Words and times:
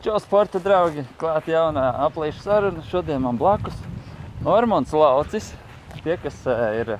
Čau, 0.00 0.14
sporta 0.16 0.56
draugi! 0.56 1.02
Klāt 1.20 1.44
jaunā 1.52 1.82
aplīša 2.06 2.40
saruna. 2.40 2.80
Šodien 2.88 3.20
man 3.20 3.36
blakus 3.36 3.76
Normons 4.40 4.94
Laucis. 4.96 5.50
Tie, 6.00 6.14
kas 6.22 6.38
eh, 6.48 6.62
ir 6.78 6.92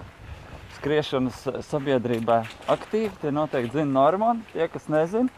skriešanas 0.77 1.39
sabiedrībā 1.65 2.43
aktīvi, 2.69 3.15
tie 3.23 3.33
noteikti 3.33 3.79
zina 3.79 3.95
Normonu. 3.95 4.45
Tie, 4.53 4.69
kas 4.69 4.91
nezina, 4.93 5.33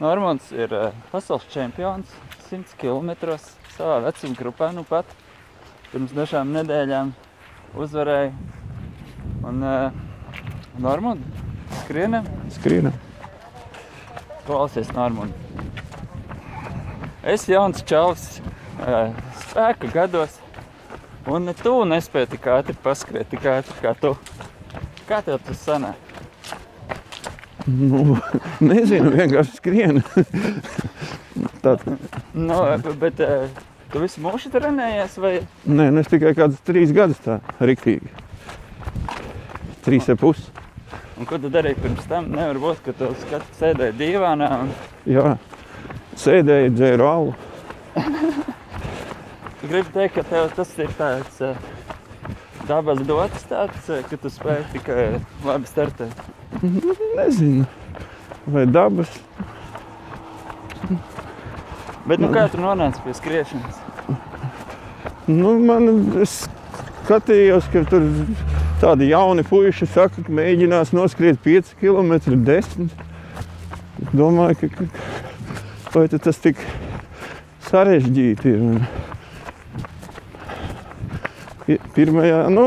Normons 0.00 0.48
ir 0.56 0.72
eh, 0.72 0.96
pasaules 1.12 1.44
čempions 1.52 2.16
100 2.48 2.80
km 2.80 3.12
savā 3.76 4.00
vecuma 4.08 4.40
grupā. 4.40 4.72
Nu 4.72 4.88
pat 4.88 5.12
pirms 5.92 6.16
dažām 6.16 6.56
nedēļām 6.56 7.12
uzvarēja. 7.84 8.32
Un 9.44 9.60
uh, 9.60 9.92
Normand, 10.80 11.20
skrienam, 11.82 12.24
Skrienam. 12.56 12.96
klausies 14.48 14.88
Normand. 14.96 15.83
Es 17.24 17.46
jauns 17.48 17.80
čalis, 17.88 18.24
spēka 19.48 19.88
gados, 19.94 20.34
un 21.30 21.46
ne 21.48 21.54
tu 21.56 21.72
nespēji 21.88 22.34
tik 22.34 22.48
ātri 22.52 22.74
paskriet, 22.84 23.30
tik 23.32 23.46
ātri 23.48 23.76
kā 23.80 23.94
tu. 24.00 24.10
Kā 25.08 25.20
tev 25.24 25.40
tas 25.46 25.60
sanāk? 25.64 26.00
Nu, 27.64 28.18
nezinu, 28.60 29.12
vienkārši 29.14 29.56
skrien. 29.56 30.02
Tā, 31.64 31.78
Nu, 32.36 32.58
bet 33.00 33.22
tu 33.92 34.02
visu 34.02 34.20
mūžu 34.20 34.50
trenējies 34.52 35.16
vai? 35.22 35.32
nē, 35.64 35.88
nu 35.94 36.02
es 36.04 36.10
tikai 36.12 36.34
kādus 36.36 36.60
trīs 36.66 36.92
gadus 36.92 37.22
tā 37.24 37.38
riktīgi. 37.64 38.12
Trīs 39.84 40.08
ar 40.12 40.20
pusi. 40.20 40.44
Un 41.16 41.28
ko 41.30 41.38
tu 41.40 41.48
darīji 41.52 41.78
pirms 41.80 42.04
tam? 42.10 42.28
Nevar 42.34 42.58
būt, 42.60 42.84
ka 42.84 42.92
tu 42.98 43.08
skat, 43.22 43.44
sēdēji 43.56 43.96
divānā 44.00 44.50
un 44.64 44.72
Jā, 45.08 45.36
sēdēju, 46.20 46.72
dzēru 46.74 47.06
alu. 47.08 47.34
tu 49.60 49.70
gribi 49.70 49.90
teikt, 49.94 50.16
ka 50.16 50.24
tev 50.28 50.50
tas 50.56 50.72
ir 50.80 50.90
tāds 50.98 51.40
uh, 51.44 51.54
dabas 52.68 53.02
dots 53.06 53.46
tāds, 53.50 53.88
uh, 53.90 54.02
ka 54.08 54.18
tu 54.20 54.32
spēj 54.32 54.64
tikai 54.74 55.06
labi 55.46 55.70
startēt. 55.70 56.24
Nezinu, 57.18 57.66
vai 58.46 58.66
dabas. 58.70 59.10
Bet 62.04 62.20
nu 62.20 62.28
kā 62.34 62.46
tu 62.52 62.60
nonāci 62.60 63.00
pie 63.04 63.14
skriešanas? 63.16 63.80
Nu, 65.24 65.54
man 65.56 65.88
es 66.20 66.42
skatījos, 67.06 67.70
ka 67.72 67.80
tur 67.88 68.04
tādi 68.82 69.08
jauni 69.08 69.44
puiši 69.48 69.88
saka, 69.88 70.24
ka 70.26 70.36
mēģinās 70.36 70.92
noskriet 70.96 71.40
5 71.44 71.72
km, 71.80 72.18
10 72.44 72.92
Domāju, 74.12 74.56
ka, 74.60 74.68
ka 74.68 74.84
vai 75.94 76.06
tas 76.10 76.38
tik 76.42 76.60
sarežģīti 77.70 78.54
ir. 78.54 78.86
Pirmajā, 81.94 82.42
nu, 82.52 82.64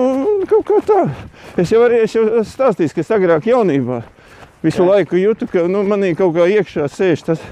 kaut 0.50 0.66
kā 0.66 0.80
tā. 0.88 1.02
Es 1.61 1.69
jau 1.73 1.84
arī 1.86 2.00
esmu 2.06 2.42
stāstījis, 2.47 2.95
ka 2.95 3.03
es 3.03 3.11
agrāk 3.14 3.45
jaunībā 3.45 4.02
visu 4.64 4.81
Jā. 4.81 4.88
Laiku 4.89 5.19
jūtu, 5.19 5.45
ka 5.52 5.67
nu, 5.69 5.84
manī 5.86 6.16
kaut 6.17 6.34
kā 6.34 6.47
iekšā 6.50 6.88
sēž 6.89 7.28
tas, 7.28 7.44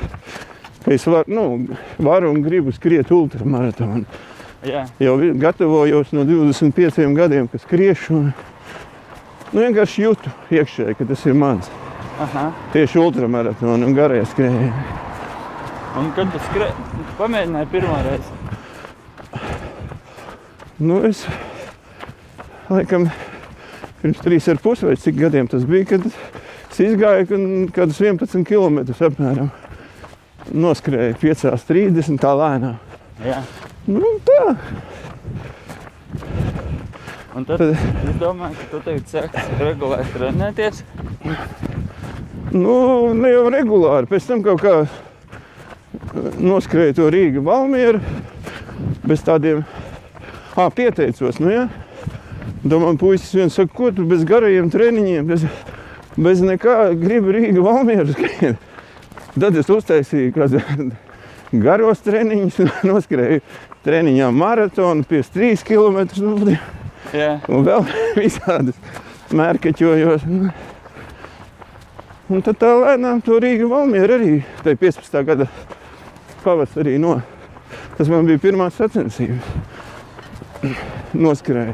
ka 0.82 0.94
es 0.96 1.06
var, 1.06 1.30
nu, 1.30 1.68
varu 2.02 2.32
un 2.34 2.42
gribu 2.46 2.74
skriet 2.74 3.12
ultramaratonu. 3.14 4.06
Jā, 4.66 4.88
Jau 4.98 5.20
gatavojos 5.38 6.10
no 6.18 6.26
25 6.26 7.14
gadiem, 7.14 7.46
kad 7.52 7.62
skriešu. 7.62 8.18
Un, 8.18 8.32
nu, 9.52 9.60
vienkārši 9.62 10.08
jūtu 10.08 10.34
iekšēji, 10.58 10.98
ka 10.98 11.06
tas 11.12 11.26
ir 11.30 11.38
mans. 11.38 11.70
aha. 12.26 12.48
Tieši 12.74 12.98
ultramaratona 13.04 13.86
un 13.86 13.94
garie 13.94 14.24
skrējieni. 14.26 14.72
Un 15.96 16.10
kad 16.16 16.32
tu 16.34 16.40
skrēji, 16.50 16.74
pamēģināji 17.20 17.70
pirmo 17.72 17.96
reizi. 18.04 18.32
Nu, 20.84 20.98
es 21.08 21.22
laikam 22.68 23.06
pirms 24.02 24.20
trīs 24.26 24.50
ar 24.52 24.60
pusi 24.64 24.90
vai 24.90 24.98
cik 25.00 25.16
gadiem 25.22 25.48
tas 25.52 25.64
bija, 25.70 25.88
kad 25.94 26.08
es 26.10 26.82
izgāju 26.84 27.40
kādus 27.76 28.02
11 28.04 28.44
km 28.50 28.82
apmēram. 29.08 29.54
Noskrēju 30.52 31.16
5,30 31.24 32.20
tā 32.22 32.34
lēnām. 32.38 32.76
Jā. 33.24 33.40
Nu, 33.88 34.12
tā. 34.28 34.56
Un 37.36 37.44
tad 37.48 37.60
Tad- 37.60 37.72
es 37.72 38.20
domāju, 38.20 38.56
ka 38.60 38.68
tu 38.72 38.84
tagad 38.86 39.10
sāksi 39.12 39.58
regulāri 39.64 40.06
trenēties. 40.14 40.84
Nu, 42.52 42.76
ne 43.16 43.32
jau 43.32 43.48
regulāri. 43.52 44.08
Pēc 44.12 44.28
tam 44.30 44.44
kaut 44.46 44.62
kā 44.64 44.76
noskrēju 46.40 46.98
to 46.98 47.08
Rīgas 47.14 47.46
Valmieru 47.46 48.02
bez 49.06 49.24
tādiem 49.26 49.64
ah, 50.56 50.70
pieteicos. 50.74 51.40
Nu, 51.42 51.52
ja? 51.52 51.66
Domāju, 52.66 52.98
puisis 53.02 53.34
viens 53.38 53.56
saka, 53.56 53.74
ko 53.76 53.92
tu 53.94 54.06
bez 54.10 54.24
garajiem 54.28 54.72
treniņiem, 54.74 55.28
bez, 55.30 55.46
bez 56.18 56.42
nekā 56.46 56.96
gribi 57.00 57.36
Rīgas 57.40 57.66
Valmieru 57.66 58.16
skriet. 58.16 58.72
Tad 59.36 59.58
es 59.60 59.70
uztaisīju 59.70 60.32
kādu 60.36 60.62
garos 61.66 62.02
treniņus, 62.06 62.62
noskrēju 62.90 63.44
treniņā 63.86 64.32
maratonu, 64.34 65.06
53 65.10 65.66
km. 65.68 66.06
Nu, 66.24 66.56
Jā, 67.14 67.36
un 67.52 67.66
vēl 67.68 67.86
visādas 68.18 68.78
mērķeķojos. 69.36 70.26
Un, 70.26 70.50
un 72.34 72.46
tad 72.46 72.60
tā 72.62 72.72
lēnām 72.82 73.22
to 73.26 73.38
Rīga 73.44 73.70
Valmiera 73.70 74.18
arī 74.18 74.40
tajā 74.64 74.80
15. 74.82 75.22
gada 75.28 75.50
pavasarī 76.46 77.00
no. 77.02 77.18
Tas 77.98 78.10
man 78.12 78.28
bija 78.28 78.42
pirmās 78.44 78.78
sacensības. 78.78 79.50
Noskrēja. 81.16 81.74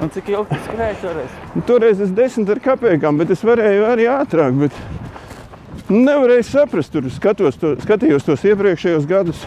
un 0.00 0.10
cik 0.12 0.28
ilgi 0.32 0.56
tu 0.56 0.58
skrēji 0.64 0.96
toreiz? 1.02 1.38
Toreiz 1.68 2.00
es 2.04 2.12
desmit 2.16 2.50
ar 2.54 2.60
kapekām, 2.64 3.18
bet 3.20 3.32
es 3.34 3.42
varēju 3.44 3.86
arī 3.88 4.06
ātrāk. 4.10 4.56
Bet 4.62 5.90
nevarēju 5.90 6.46
saprast, 6.48 6.92
tur 6.94 7.10
skatos 7.12 7.58
to, 7.60 7.74
skatījos 7.82 8.26
tos 8.26 8.44
iepriekšējos 8.46 9.08
gadus. 9.10 9.44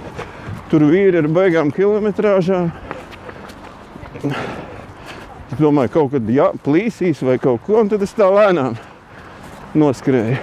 Tur 0.72 0.86
vīri 0.90 1.22
ar 1.22 1.30
baigām 1.30 1.72
kilometrāžām. 1.74 2.72
Es 4.24 5.60
domāju, 5.60 5.92
kaut 5.94 6.14
kad 6.16 6.30
jā, 6.34 6.50
plīsīs 6.66 7.22
vai 7.26 7.38
kaut 7.42 7.62
ko, 7.66 7.78
un 7.84 7.92
tad 7.92 8.02
es 8.06 8.16
tā 8.18 8.30
lēnām 8.32 8.78
noskrēju. 9.78 10.40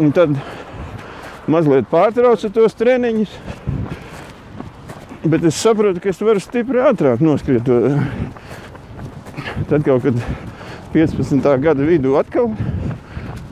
Un 0.00 0.14
tad 0.16 0.34
mazliet 1.50 1.88
pārtraucu 1.90 2.50
tos 2.54 2.76
treniņus. 2.78 3.32
Bet 5.30 5.44
es 5.44 5.58
saprotu, 5.60 6.00
ka 6.00 6.08
es 6.12 6.20
varu 6.24 6.40
stipri 6.40 6.80
ātrāk 6.80 7.20
noskriet. 7.24 7.66
Tad 9.68 9.84
kaut 9.84 10.06
kad 10.06 10.22
15. 10.94 11.44
gada 11.62 11.86
vidū 11.86 12.16
atkal 12.18 12.48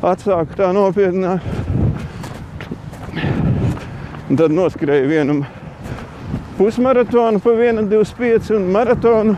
atsāku 0.03 0.57
tā 0.59 0.71
nopietnā. 0.75 1.37
Un 4.29 4.41
tad 4.41 4.53
noskrēju 4.53 5.11
vienu 5.11 5.39
pusmaratonu 6.59 7.41
pa 7.45 7.55
1,25 7.55 8.51
un 8.57 8.67
maratonu 8.75 9.37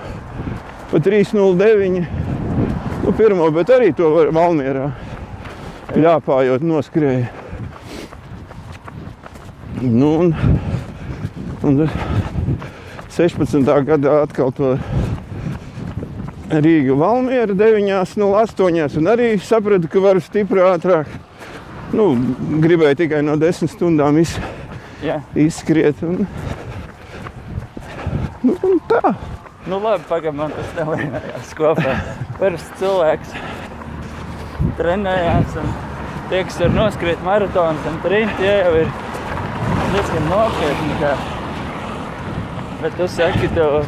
pa 0.91 1.03
3,09. 1.03 2.07
Nu, 3.01 3.13
pirmo, 3.17 3.51
bet 3.55 3.71
arī 3.75 3.93
to 3.97 4.11
var 4.15 4.33
Valmierā 4.35 4.91
ļāpājot 5.97 6.63
noskrēju. 6.63 7.40
Nu, 9.81 10.19
un, 10.19 10.35
un 11.65 11.89
16. 13.09 13.65
gadā 13.65 14.19
atkal 14.27 14.53
to 14.53 14.75
Rīga 16.51 16.97
Valmiera 17.01 17.57
9,08 17.57 18.99
un 19.01 19.09
arī 19.09 19.31
sapratu, 19.41 19.89
ka 19.89 20.03
varu 20.05 20.21
stipri 20.21 20.61
ātrāk. 20.61 21.09
Nu, 21.97 22.11
gribēju 22.61 23.01
tikai 23.01 23.23
no 23.25 23.39
10 23.41 23.73
stundām 23.73 24.21
iz, 24.21 24.37
Jā. 25.01 25.23
izskriet. 25.33 26.05
Un, 26.05 26.27
nu, 28.45 28.57
un 28.61 28.81
tā. 28.91 29.15
Nu 29.65 29.81
labi, 29.81 30.05
pagaid, 30.11 30.37
man 30.37 30.53
tas 30.53 30.77
nevienojās 30.77 31.57
kopā. 31.57 31.97
Parasts 32.37 32.77
cilvēks 32.83 33.33
trenējās 34.77 35.57
un 35.61 35.73
tie, 36.29 36.45
kas 36.45 36.61
var 36.67 36.75
noskriet 36.77 37.25
maratonus 37.25 37.89
un 37.89 38.03
trint, 38.05 38.37
tie 38.37 38.59
jau 38.61 38.75
ir 38.83 38.93
diezgan 39.95 40.31
nopietni. 40.31 40.97
Kā. 41.03 41.15
Bet 42.81 42.97
tu 42.97 43.09
saki, 43.11 43.51
tev... 43.57 43.83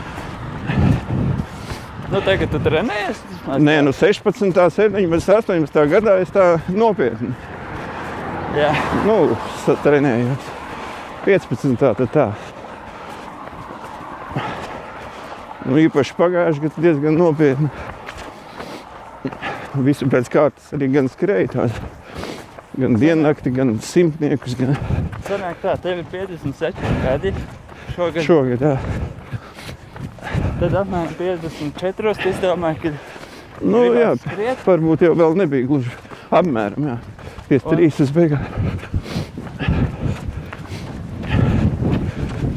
Nu, 2.12 2.20
tagad 2.20 2.50
tu 2.52 2.58
trenējies? 2.60 3.22
Nē, 3.56 3.78
nu 3.86 3.94
16, 3.96 4.52
17, 4.52 5.30
18 5.32 5.86
gadā 5.88 6.18
es 6.20 6.32
tā 6.34 6.58
nopietni 6.68 7.32
Jā. 8.52 8.68
nu, 9.06 9.32
trenējos. 9.80 10.50
15. 11.24 11.72
tā, 11.80 11.92
tad 11.96 12.10
tā. 12.12 12.26
Nu, 15.64 15.78
īpaši 15.80 16.16
pagājušajā 16.18 16.66
gadā 16.66 16.84
diezgan 16.84 17.16
nopietni. 17.16 17.70
Visu 19.86 20.08
pēc 20.12 20.28
kārtas 20.34 20.68
arī 20.76 20.90
gan 20.92 21.08
skrēja 21.08 21.54
tās 21.54 21.80
Gan 22.78 22.94
diennakti, 22.96 23.50
gan 23.52 23.74
simtniekus. 23.84 24.54
Gan 24.56 24.76
Sanāk 25.26 25.58
tā, 25.62 25.74
tev 25.82 25.98
ir 26.00 26.06
57 26.12 26.72
gadi 27.04 27.32
šogad. 27.94 28.22
šogad. 28.24 28.60
Jā. 28.64 28.76
Tad 30.60 30.76
apmēram 30.80 31.12
54. 31.18 32.14
Es 32.30 32.40
domāju, 32.40 32.80
ka 32.82 32.92
Nu, 33.62 33.82
jā, 33.94 34.14
skriet. 34.18 34.58
varbūt 34.66 35.02
jau 35.04 35.12
vēl 35.14 35.36
nebija 35.36 35.66
gluži 35.68 35.90
apmēram. 36.32 36.86
Jā. 36.88 36.96
Pie 37.48 37.60
Un- 37.64 37.76
trīs 37.76 37.96
tas 38.00 38.10
beigās. 38.10 38.40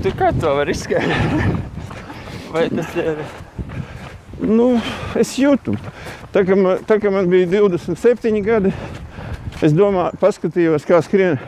Tu 0.03 0.11
kā 0.13 0.31
to 0.39 0.55
var 0.55 0.69
izskaidrot? 0.69 1.59
Vai 2.53 2.67
tas 2.69 2.95
ir? 2.95 3.17
Nu, 4.45 4.67
es 5.17 5.31
jūtu, 5.39 5.73
tā 6.35 6.43
kā 6.45 6.55
man, 6.59 6.77
tā 6.85 6.97
kā 7.01 7.11
man 7.11 7.27
bija 7.31 7.47
27 7.47 8.41
gadi, 8.45 8.71
es 9.63 9.75
domāju, 9.75 10.17
paskatījos, 10.19 10.85
kā 10.87 10.99
skrien 11.05 11.39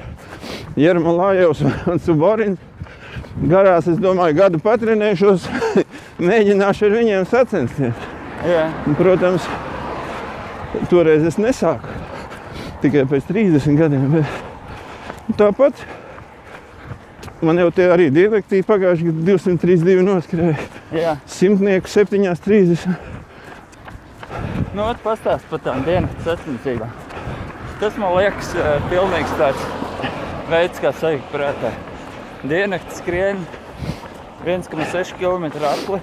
Jerma 0.78 1.14
Lājevs 1.16 1.64
un 1.92 2.00
Suborins. 2.04 2.64
Garās, 3.38 3.86
es 3.86 4.00
domāju, 4.02 4.34
gadu 4.40 4.60
patrenēšos, 4.64 5.46
mēģināšu 6.30 6.88
ar 6.88 6.96
viņiem 6.96 7.28
sacensties. 7.30 8.06
Jā, 8.48 8.64
protams, 8.98 9.46
toreiz 10.90 11.26
es 11.28 11.38
nesāku 11.42 11.94
tikai 12.82 13.06
pēc 13.10 13.30
30 13.30 13.78
gadiem. 13.78 14.10
Bet 14.18 15.38
tāpat 15.40 15.86
man 17.46 17.62
jau 17.62 17.70
tie 17.74 17.90
arī 17.94 18.10
dialektīvi 18.14 18.66
pagājuši 18.66 19.10
gadu 19.12 19.26
232 19.30 20.06
noskrēja. 20.06 20.58
jā. 20.98 21.18
Simtnieku 21.30 21.90
7,30. 21.94 22.88
Nu, 24.74 24.86
ot 24.86 25.02
pastāst 25.06 25.46
par 25.50 25.62
tām 25.66 25.86
dienas 25.86 26.14
sacensībām. 26.26 27.07
Tas 27.78 27.98
man 28.02 28.16
liekas 28.18 28.54
uh, 28.58 28.78
pilnīgs 28.90 29.34
tāds 29.38 29.66
veids, 30.50 30.80
kā 30.82 30.90
sajūt 30.98 31.28
prātā. 31.30 31.70
Diennakts 32.48 33.02
skrien 33.04 33.44
1,6 34.46 35.14
km 35.20 35.46
apli. 35.68 36.00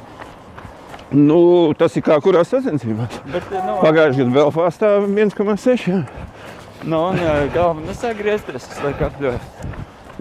Nu, 1.15 1.39
tas 1.79 1.95
ir 1.99 2.05
kā 2.07 2.17
kurā 2.23 2.45
sacensībā. 2.47 3.09
Bet, 3.31 3.49
eh, 3.51 3.59
nu, 3.67 3.75
Pagājušajā 3.83 4.27
gadā 4.29 4.37
Belfāstā 4.39 4.93
1,6. 5.07 5.89
jā. 5.91 5.99
nu, 6.85 7.01
un 7.11 7.19
uh, 7.19 7.45
galva 7.55 7.83
nesāk 7.83 8.19
griezties, 8.23 8.69
lai 8.85 8.95
kapļoju. 8.99 9.41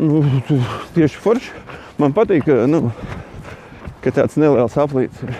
Nu, 0.01 0.23
tu- 0.47 0.61
tieši 0.97 1.21
forši. 1.21 1.53
Man 2.01 2.13
patīk, 2.17 2.47
ka, 2.49 2.63
nu, 2.69 2.89
ka 4.01 4.09
tāds 4.13 4.37
neliels 4.41 4.77
aplīts 4.81 5.21
ir. 5.25 5.37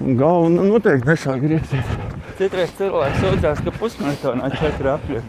Un 0.00 0.16
galva 0.16 0.48
nu, 0.52 0.64
noteikti 0.72 1.12
nesāk 1.12 1.44
griezties. 1.44 1.96
Citreiz 2.38 2.72
cilvēks 2.78 3.20
sūdzās, 3.20 3.60
ka 3.64 3.74
pusmaratonā 3.76 4.48
četri 4.56 4.88
apļi. 4.92 5.22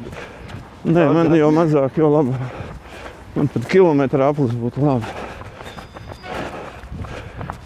Nē, 0.83 1.03
man 1.15 1.35
jau 1.35 1.51
mazāk, 1.55 1.99
jo 1.99 2.09
labāk. 2.11 2.63
Man 3.33 3.49
pat 3.49 3.67
kilometra 3.71 4.29
aplis 4.31 4.53
būtu 4.57 4.83
labi. 4.83 5.09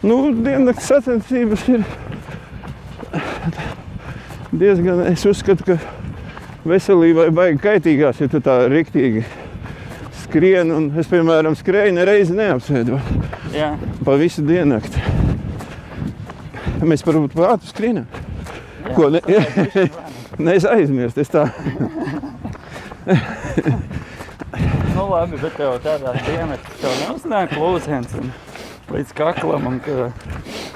Nu, 0.08 0.20
diennakts 0.32 0.88
sacensības 0.88 1.66
ir 1.74 1.84
diezgan, 4.54 5.02
es 5.10 5.26
uzskatu, 5.28 5.66
ka 5.68 5.78
veselībai 6.68 7.28
baigi 7.36 7.60
kaitīgās, 7.64 8.22
ja 8.22 8.30
tu 8.32 8.40
tā 8.44 8.60
riktīgi 8.72 9.26
skrien. 10.24 10.72
Un 10.76 10.92
es, 11.00 11.10
piemēram, 11.12 11.58
skrēju 11.58 11.98
nereizi 11.98 12.38
neapsēdot 12.38 13.54
Jā, 13.56 13.74
pa 14.06 14.16
visu 14.20 14.46
diennakti. 14.46 15.04
Mēs 16.88 17.04
varbūt 17.04 17.36
prātu 17.36 17.68
skrienam. 17.68 18.27
Jā, 18.88 18.96
Ko 18.96 19.10
ne- 19.14 19.22
lēnāk. 19.22 20.02
Nē, 20.44 20.56
es 20.60 20.66
aizmirstu. 20.68 21.24
Es 21.24 21.32
tā 21.34 21.48
Nu, 24.96 25.06
labi, 25.12 25.38
bet 25.42 25.56
tev 25.58 25.78
tādā 25.84 26.14
dienā 26.26 26.58
tev 26.82 26.94
neuznāk 27.04 27.54
lūziens 27.60 28.14
un 28.18 28.32
līdz 28.94 29.14
kaklam. 29.18 29.68
Un, 29.70 29.80
ka, 29.84 30.10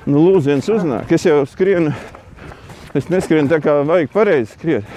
Nu, 0.05 0.21
lūziens 0.25 0.65
uznāk. 0.73 1.11
Es 1.13 1.25
jau 1.27 1.41
skrienu. 1.49 1.91
Es 2.97 3.07
neskrienu 3.11 3.47
tā, 3.51 3.59
kā 3.63 3.79
vajag 3.87 4.09
pareizi 4.13 4.55
skriet. 4.55 4.87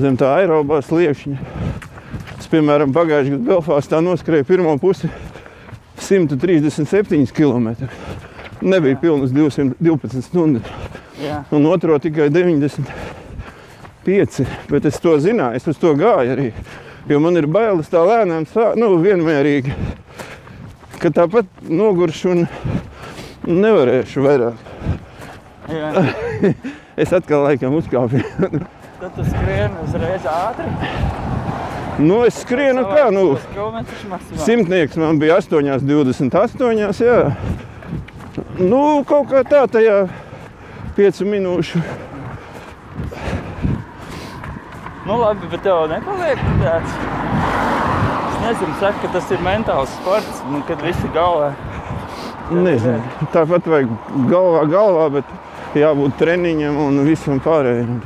Zem 0.00 0.16
tā 0.20 0.30
aerobā 0.38 0.78
sliekšņa. 0.86 1.38
Es, 2.38 2.46
piemēram, 2.50 2.94
pagājušajā 2.94 3.34
gadā 3.34 3.48
Belfāstā 3.50 4.00
noskrēju 4.04 4.46
pirmo 4.48 4.76
pusi 4.80 5.10
137 6.00 7.34
km. 7.36 7.74
Nebija 8.62 8.96
pilnas 9.02 9.34
212 9.34 10.22
stundas. 10.24 10.70
Jā, 11.20 11.42
Un 11.52 11.66
otro 11.70 11.98
tikai 12.02 12.30
95. 12.32 14.46
Bet 14.70 14.84
es 14.88 15.00
to 15.00 15.18
zināju, 15.20 15.56
es 15.56 15.66
uz 15.68 15.78
to 15.80 15.94
gāju 15.98 16.30
arī. 16.36 16.48
Jo 17.08 17.18
man 17.20 17.36
ir 17.40 17.46
bailes 17.50 17.88
tā 17.90 18.00
lēnām, 18.06 18.44
sā, 18.48 18.74
nu, 18.78 18.86
vienmērīgi. 19.02 19.72
Ka 21.00 21.08
tāpat 21.16 21.46
noguršu 21.64 22.30
un 22.34 22.40
nevarēšu 23.48 24.18
vairāk. 24.26 24.56
jā. 25.72 25.88
Es 27.00 27.12
atkal 27.16 27.40
laikam 27.46 27.72
uzkāpu. 27.78 28.18
Tad 29.00 29.10
tu 29.16 29.22
skrieni 29.24 29.76
uzreiz 29.86 30.24
ātri. 30.28 30.68
nu, 32.04 32.18
es 32.28 32.34
skrienu 32.42 32.82
kā, 32.84 33.06
nu, 33.14 33.38
simtnieks 34.44 34.96
man 35.00 35.16
bija 35.22 35.38
8,28. 35.40 37.00
Jā. 37.06 37.18
Nu, 38.58 38.82
kaut 39.08 39.26
kā 39.30 39.40
tā, 39.48 39.62
tajā 39.72 39.96
5 41.00 41.22
minūšu. 41.24 41.80
Nu, 45.06 45.14
labi, 45.16 45.46
bet 45.48 45.62
tev 45.64 45.86
nepaliek 45.88 46.42
tāds. 46.60 46.96
Es 48.26 48.42
nezinu, 48.42 48.74
saka, 48.82 49.00
ka 49.00 49.12
tas 49.14 49.30
ir 49.32 49.40
mentāls 49.46 49.94
sports, 49.94 50.42
nu, 50.52 50.60
kad 50.68 50.82
visi 50.84 51.08
galvā. 51.14 51.54
Nezinu. 52.52 53.00
Tāpat 53.32 53.70
vajag 53.72 53.94
galvā, 54.28 54.66
galvā, 54.74 55.06
bet 55.16 55.80
jābūt 55.80 56.20
treniņam 56.20 56.76
un 56.84 57.00
visam 57.08 57.40
pārējiem. 57.48 57.96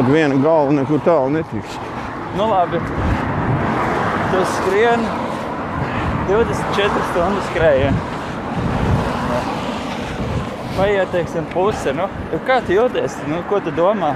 Ar 0.00 0.08
vienu 0.08 0.40
galvu 0.40 0.78
nekur 0.80 1.04
tālu 1.04 1.36
netiks. 1.36 1.76
Nu, 2.38 2.48
labi. 2.48 2.80
Tu 4.32 4.42
skrieni 4.56 5.12
24 6.32 7.08
stundu 7.12 7.48
skrējienu. 7.52 8.13
Paiet, 10.76 11.10
teiksim, 11.12 11.44
puse. 11.52 11.92
Nu, 11.94 12.08
kā 12.46 12.60
tu 12.66 12.74
jūties? 12.74 13.14
Nu, 13.30 13.42
ko 13.50 13.60
tu 13.62 13.70
domā? 13.74 14.14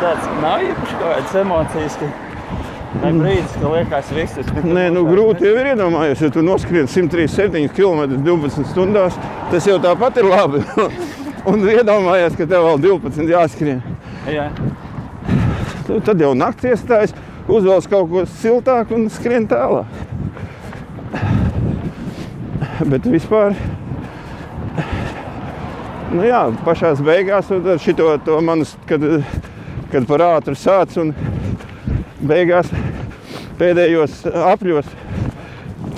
Tāds 0.00 0.26
nav 0.40 0.64
īpaši 0.64 0.98
kaut 0.98 1.06
kādas 1.06 1.38
emocijas, 1.40 1.96
ka 2.00 2.10
ne 3.00 3.12
brīdis, 3.16 3.56
ka 3.60 3.72
liekas 3.74 4.12
viss 4.16 4.36
tas. 4.38 4.52
Nē, 4.64 4.86
nu 4.92 5.06
grūti 5.08 5.48
jau 5.48 5.54
ir 5.60 5.72
iedomājies, 5.72 6.24
ja 6.24 6.30
tu 6.34 6.44
noskrien 6.44 6.88
137 6.88 7.72
km 7.76 8.20
12 8.28 8.68
stundās. 8.72 9.16
Tas 9.52 9.68
jau 9.68 9.80
tāpat 9.82 10.20
ir 10.20 10.28
labi. 10.30 10.64
Un 11.50 11.64
iedomājies, 11.64 12.36
ka 12.36 12.44
tev 12.48 12.68
vēl 12.68 12.84
12 12.84 13.32
jāskrien. 13.32 13.84
Jā, 14.28 14.50
Nu, 15.90 15.96
Tad 16.06 16.20
jau 16.22 16.30
naktis 16.38 16.76
iestājas, 16.76 17.12
uzvelc 17.50 17.88
kaut 17.90 18.10
ko 18.12 18.20
siltāku 18.38 18.94
un 18.94 19.08
skrien 19.10 19.48
tālāk. 19.50 19.88
Bet 22.86 23.08
vispār, 23.10 23.56
nu 26.14 26.26
jā, 26.26 26.42
pašā 26.66 26.92
beigās 27.04 27.50
šito 27.82 28.12
to 28.26 28.38
manus, 28.44 28.74
kad, 28.88 29.04
kad 29.92 30.06
par 30.08 30.24
ātru 30.26 30.56
sāc 30.58 30.96
un 31.00 31.12
beigās 32.20 32.70
pēdējos 33.60 34.24
apļos, 34.30 34.88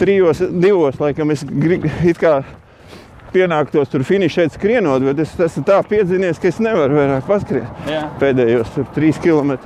trijos, 0.00 0.42
divos, 0.50 0.98
laikam 1.00 1.30
es 1.34 1.44
it 1.44 2.20
kā 2.20 2.40
pienāktos 3.32 3.88
tur 3.92 4.04
finišēt 4.04 4.56
skrienot, 4.56 5.04
bet 5.06 5.22
es 5.24 5.32
esmu 5.40 5.64
tā 5.68 5.78
piedzinies, 5.88 6.40
ka 6.40 6.50
es 6.50 6.60
nevaru 6.62 6.98
vairāk 6.98 7.28
paskriet 7.28 7.88
jā. 7.88 8.04
pēdējos 8.20 8.74
tur, 8.74 8.88
trīs 8.96 9.20
km. 9.22 9.56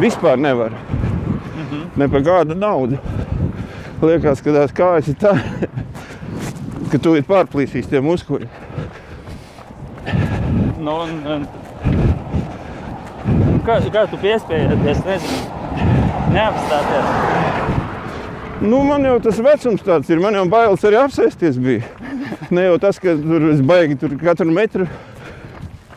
Vispār 0.00 0.40
nevar. 0.40 0.76
Ne 1.96 2.08
par 2.12 2.24
kādu 2.24 2.56
naudu. 2.56 2.98
Liekas, 4.02 4.42
ka 4.44 4.52
tās 4.52 4.74
kājas 4.76 5.06
ir 5.08 5.16
tā, 5.20 5.32
ka 6.92 7.00
tu 7.00 7.14
ir 7.16 7.24
pārplīsīs 7.28 7.88
tie 7.88 8.02
muskuļi. 8.04 8.65
Nu, 10.86 10.92
un, 11.02 11.10
un, 11.26 11.46
un 13.50 13.56
kā, 13.66 13.80
kā 13.90 14.04
tu 14.06 14.18
piespējies, 14.22 15.00
nezinu, 15.02 15.38
neapstāties? 16.30 17.08
Nu, 18.62 18.84
man 18.86 19.02
jau 19.02 19.16
tas 19.24 19.40
vecums 19.42 19.82
tāds 19.82 20.12
ir. 20.14 20.20
Man 20.22 20.38
jau 20.38 20.44
bailes 20.52 20.84
arī 20.86 21.00
apsēsties 21.00 21.58
bija. 21.58 21.88
Ne 22.54 22.68
jau 22.68 22.76
tas, 22.84 23.00
ka 23.02 23.16
tur 23.18 23.48
es 23.50 23.64
baigi 23.66 23.98
tur 23.98 24.14
katru 24.20 24.46
metru. 24.54 24.86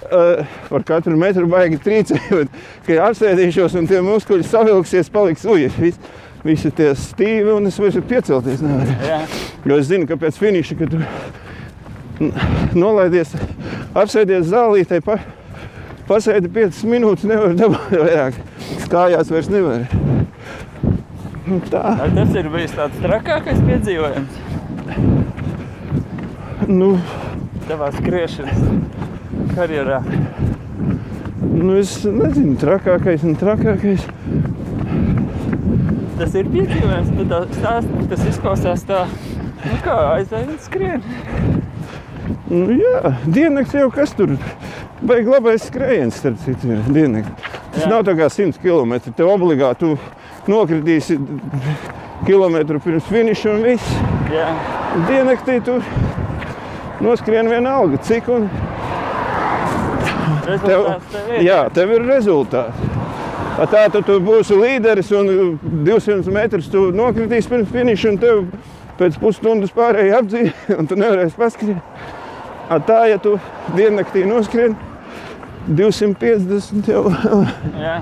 Uh, 0.09 0.41
par 0.71 0.87
katru 0.89 1.13
metru 1.21 1.45
baigi 1.51 1.77
trīcēju, 1.85 2.39
bet 2.39 2.49
kad 2.87 3.03
apsēdīšos 3.11 3.77
un 3.77 3.91
tie 3.91 4.01
muskuļi 4.01 4.47
savilksies, 4.49 5.13
paliks 5.13 5.45
uji. 5.45 5.69
Vis, 5.77 6.01
visi 6.41 6.73
tie 6.73 6.95
stīvi 6.97 7.53
un 7.59 7.69
es 7.69 7.77
vairs 7.77 8.01
piecelties 8.09 8.65
nevaru. 8.65 8.97
Jā, 9.05 9.21
Jo 9.69 9.77
es 9.77 9.85
zinu, 9.93 10.09
ka 10.09 10.17
pēc 10.17 10.41
finiša, 10.41 10.81
kad 10.81 10.97
tu 10.97 11.03
nolaidies, 12.83 13.33
apsēdies 13.97 14.49
zālītē, 14.51 14.99
pa, 15.05 15.19
pasēdi 16.09 16.51
5 16.55 16.83
minūtes, 16.91 17.27
nevar 17.29 17.55
dabūt 17.57 17.95
vairāk. 17.95 18.39
Kājās 18.91 19.31
vairs 19.33 19.49
nevar. 19.53 19.87
Nu, 21.49 21.57
tā, 21.71 21.95
Vai 21.97 22.11
tas 22.13 22.35
ir 22.37 22.49
bijis 22.53 22.75
tāds 22.77 22.99
trakākais 23.01 23.63
piedzīvojums 23.65 24.45
nu, 26.69 26.91
tavā 27.65 27.89
skriešanas 27.95 28.59
karjerā? 29.55 30.03
nu, 31.59 31.75
es 31.79 31.95
nezinu, 32.05 32.55
trakākais 32.59 33.23
un 33.27 33.35
trakākais. 33.39 34.05
Tas 36.19 36.35
ir 36.35 36.51
piedzīvojums, 36.51 37.09
tu 37.17 37.25
tā 37.31 37.41
tas 38.11 38.27
izklausās 38.29 38.85
tā, 38.87 39.05
nu 39.63 39.79
kā 39.85 39.97
aizēj 40.19 40.45
un 40.45 40.61
skrien. 40.67 41.58
Nu, 42.49 42.65
jā, 42.73 43.13
diennakts 43.25 43.75
jau 43.77 43.89
kas 43.93 44.13
tur. 44.17 44.35
Baigi 44.99 45.31
labais 45.31 45.63
skrējiens, 45.69 46.17
starp 46.19 46.39
citu, 46.43 46.73
ir 46.73 46.81
diennakts. 46.93 47.51
Tas 47.73 47.85
Jā. 47.85 47.89
nav 47.91 48.03
tā 48.07 48.15
kā 48.19 48.27
100 48.33 48.59
km. 48.61 48.97
Tev 49.15 49.29
obligāti 49.31 49.93
nokritīsi 50.49 51.19
kilometru 52.27 52.81
pirms 52.83 53.07
finiša 53.09 53.53
un 53.53 53.63
viss. 53.63 53.93
Jā, 54.33 54.49
Diennaktī 55.07 55.59
tu 55.63 55.77
noskrien 57.03 57.47
vienalga, 57.49 57.99
cik 58.03 58.27
un 58.33 58.49
tev 60.65 60.87
jā, 61.45 61.61
tev 61.73 61.93
ir 61.95 62.07
rezultāts. 62.09 62.87
A 63.59 63.65
Tā 63.67 63.87
tu, 63.91 63.99
tu 64.07 64.15
būsi 64.23 64.55
līderis 64.55 65.09
un 65.19 65.57
200 65.83 66.31
metrus 66.31 66.69
tu 66.71 66.89
nokritīsi 66.95 67.51
pirms 67.51 67.73
finiša 67.73 68.13
un 68.13 68.19
tev 68.21 68.45
pēc 68.99 69.17
pusstundas 69.19 69.73
pārējai 69.75 70.15
apdzīvi 70.19 70.77
un 70.79 70.87
tu 70.87 70.95
nevarēsi 70.99 71.39
paskriet. 71.39 72.17
A 72.69 72.77
Tā, 72.85 72.99
ja 73.09 73.17
tu 73.17 73.33
diennaktī 73.73 74.25
noskrien 74.29 74.75
250 75.69 76.89
jau 76.89 77.07
Jā, 77.79 77.95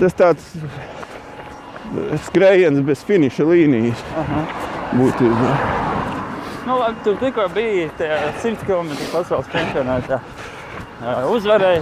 tas 0.00 0.16
tāds 0.18 0.48
skrējiens 2.26 2.82
bez 2.86 3.04
finiša 3.06 3.46
līnijas 3.46 4.02
aha. 4.18 4.42
būtībā. 4.98 5.54
Nu, 6.66 6.76
labi, 6.78 7.00
tu 7.06 7.14
tikko 7.22 7.46
biji 7.54 7.88
tajā 7.98 8.18
100 8.42 8.66
km 8.66 8.92
pasaules 9.14 9.48
čempionātā. 9.54 10.20
Jā, 11.00 11.14
Uzvarēji 11.30 11.80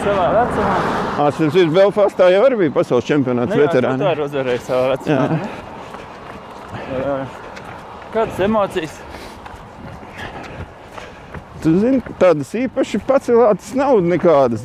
savā 0.00 0.30
vecumā. 0.38 0.78
Tas 1.20 1.58
ir 1.60 1.70
Belfastā 1.74 2.30
jau 2.32 2.46
arī 2.46 2.62
bija 2.64 2.76
pasaules 2.78 3.06
čempionāts 3.10 3.52
Nu 3.52 3.60
jā, 3.60 3.68
veterāni. 3.68 4.00
Tu 4.00 4.08
arī 4.14 4.26
uzvarēji 4.26 4.64
savā 4.66 4.94
vecumā. 4.94 5.28
Jā. 6.80 7.04
Jā. 7.04 7.49
Kādas 8.10 8.40
emocijas? 8.42 8.98
Tu 11.60 11.74
zini, 11.76 12.00
tādas 12.18 12.50
īpaši 12.56 13.02
pacelātas 13.04 13.74
nav 13.76 13.98
nekādas. 14.02 14.64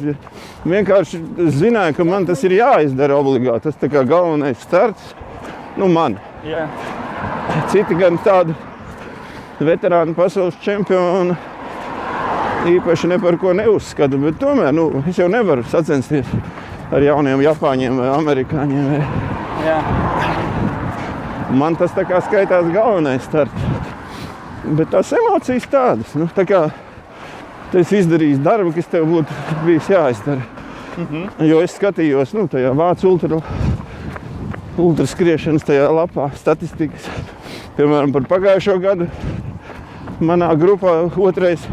Vienkārši 0.66 1.20
es 1.44 1.58
zināju, 1.60 1.98
ka 1.98 2.06
man 2.08 2.26
tas 2.26 2.42
ir 2.48 2.56
jāizdara 2.56 3.18
obligāti. 3.20 3.68
Tas 3.68 3.82
tā 3.82 3.90
kā 3.92 4.06
galvenais 4.08 4.64
starts. 4.64 5.12
Nu, 5.76 5.90
man. 5.92 6.16
Jā, 6.48 6.70
Citi 7.72 7.98
gan 8.00 8.18
tādi 8.24 8.56
veterāni 9.60 10.16
pasaules 10.16 10.56
čempioni 10.64 11.36
īpaši 12.72 13.12
ne 13.12 13.20
par 13.22 13.38
ko 13.42 13.54
neuzskata. 13.58 14.18
Bet 14.22 14.40
tomēr 14.42 14.74
nu, 14.76 14.90
es 15.10 15.20
jau 15.20 15.30
nevaru 15.32 15.68
sacensties 15.70 16.32
ar 16.96 17.06
jauniem 17.06 17.44
Japāņiem 17.46 18.02
vai 18.02 18.10
Amerikāņiem. 18.16 18.92
Vai. 18.96 19.06
jā. 19.68 19.80
Man 21.54 21.76
tas 21.78 21.92
tā 21.94 22.06
kā 22.10 22.22
skaitās 22.26 22.72
galvenais 22.74 23.24
starts. 23.24 23.70
Bet 24.66 24.90
tās 24.90 25.12
emocijas 25.14 25.68
tādas. 25.70 26.16
Nu, 26.18 26.26
tā 26.34 26.46
kā 26.50 26.64
tu 27.72 27.78
esi 27.78 28.00
izdarījis 28.02 28.42
darbu, 28.42 28.74
kas 28.74 28.90
tev 28.90 29.06
būtu 29.12 29.62
bijis 29.66 29.90
jāizdara. 29.90 30.42
Mm 30.98 31.08
-hmm. 31.12 31.46
Jo 31.46 31.62
es 31.62 31.78
skatījos 31.78 32.34
nu, 32.34 32.48
tajā 32.48 32.74
vācu 32.74 33.08
ultra, 33.08 33.42
ultraskriešanas 34.78 35.64
tajā 35.64 35.90
lapā 35.92 36.30
statistikas. 36.36 37.10
Piemēram, 37.78 38.14
par 38.14 38.22
pagājušo 38.22 38.80
gadu 38.80 39.08
manā 40.22 40.56
grupā 40.56 41.12
otrais, 41.18 41.68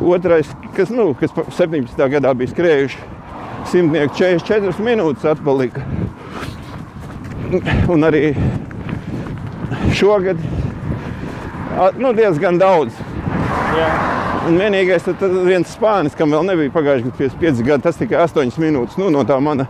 otrais 0.00 0.48
kas, 0.76 0.90
nu, 0.90 1.14
kas 1.14 1.32
pa- 1.32 1.44
17. 1.50 2.08
gadā 2.08 2.34
bija 2.34 2.50
skrējuši, 2.50 2.98
simtnieki 3.64 4.14
44 4.14 4.80
minūtes 4.80 5.24
atpalika. 5.24 5.80
Un 7.92 8.04
arī 8.08 8.32
šogad 9.96 10.38
nu, 11.98 12.12
diezgan 12.16 12.58
daudz. 12.60 12.96
jā. 13.76 13.90
Un 14.42 14.56
vienīgais 14.58 15.04
tad, 15.06 15.20
tad 15.20 15.34
viens 15.46 15.70
spānis, 15.70 16.16
kam 16.18 16.32
vēl 16.34 16.42
nebija 16.48 16.72
pagājuši 16.74 17.04
gadu 17.06 17.18
55 17.20 17.60
gadi, 17.62 17.82
tas 17.84 17.98
tikai 18.00 18.18
8 18.24 18.56
minūtes 18.58 18.96
nu, 18.98 19.06
no 19.14 19.22
tā 19.28 19.36
mana 19.40 19.68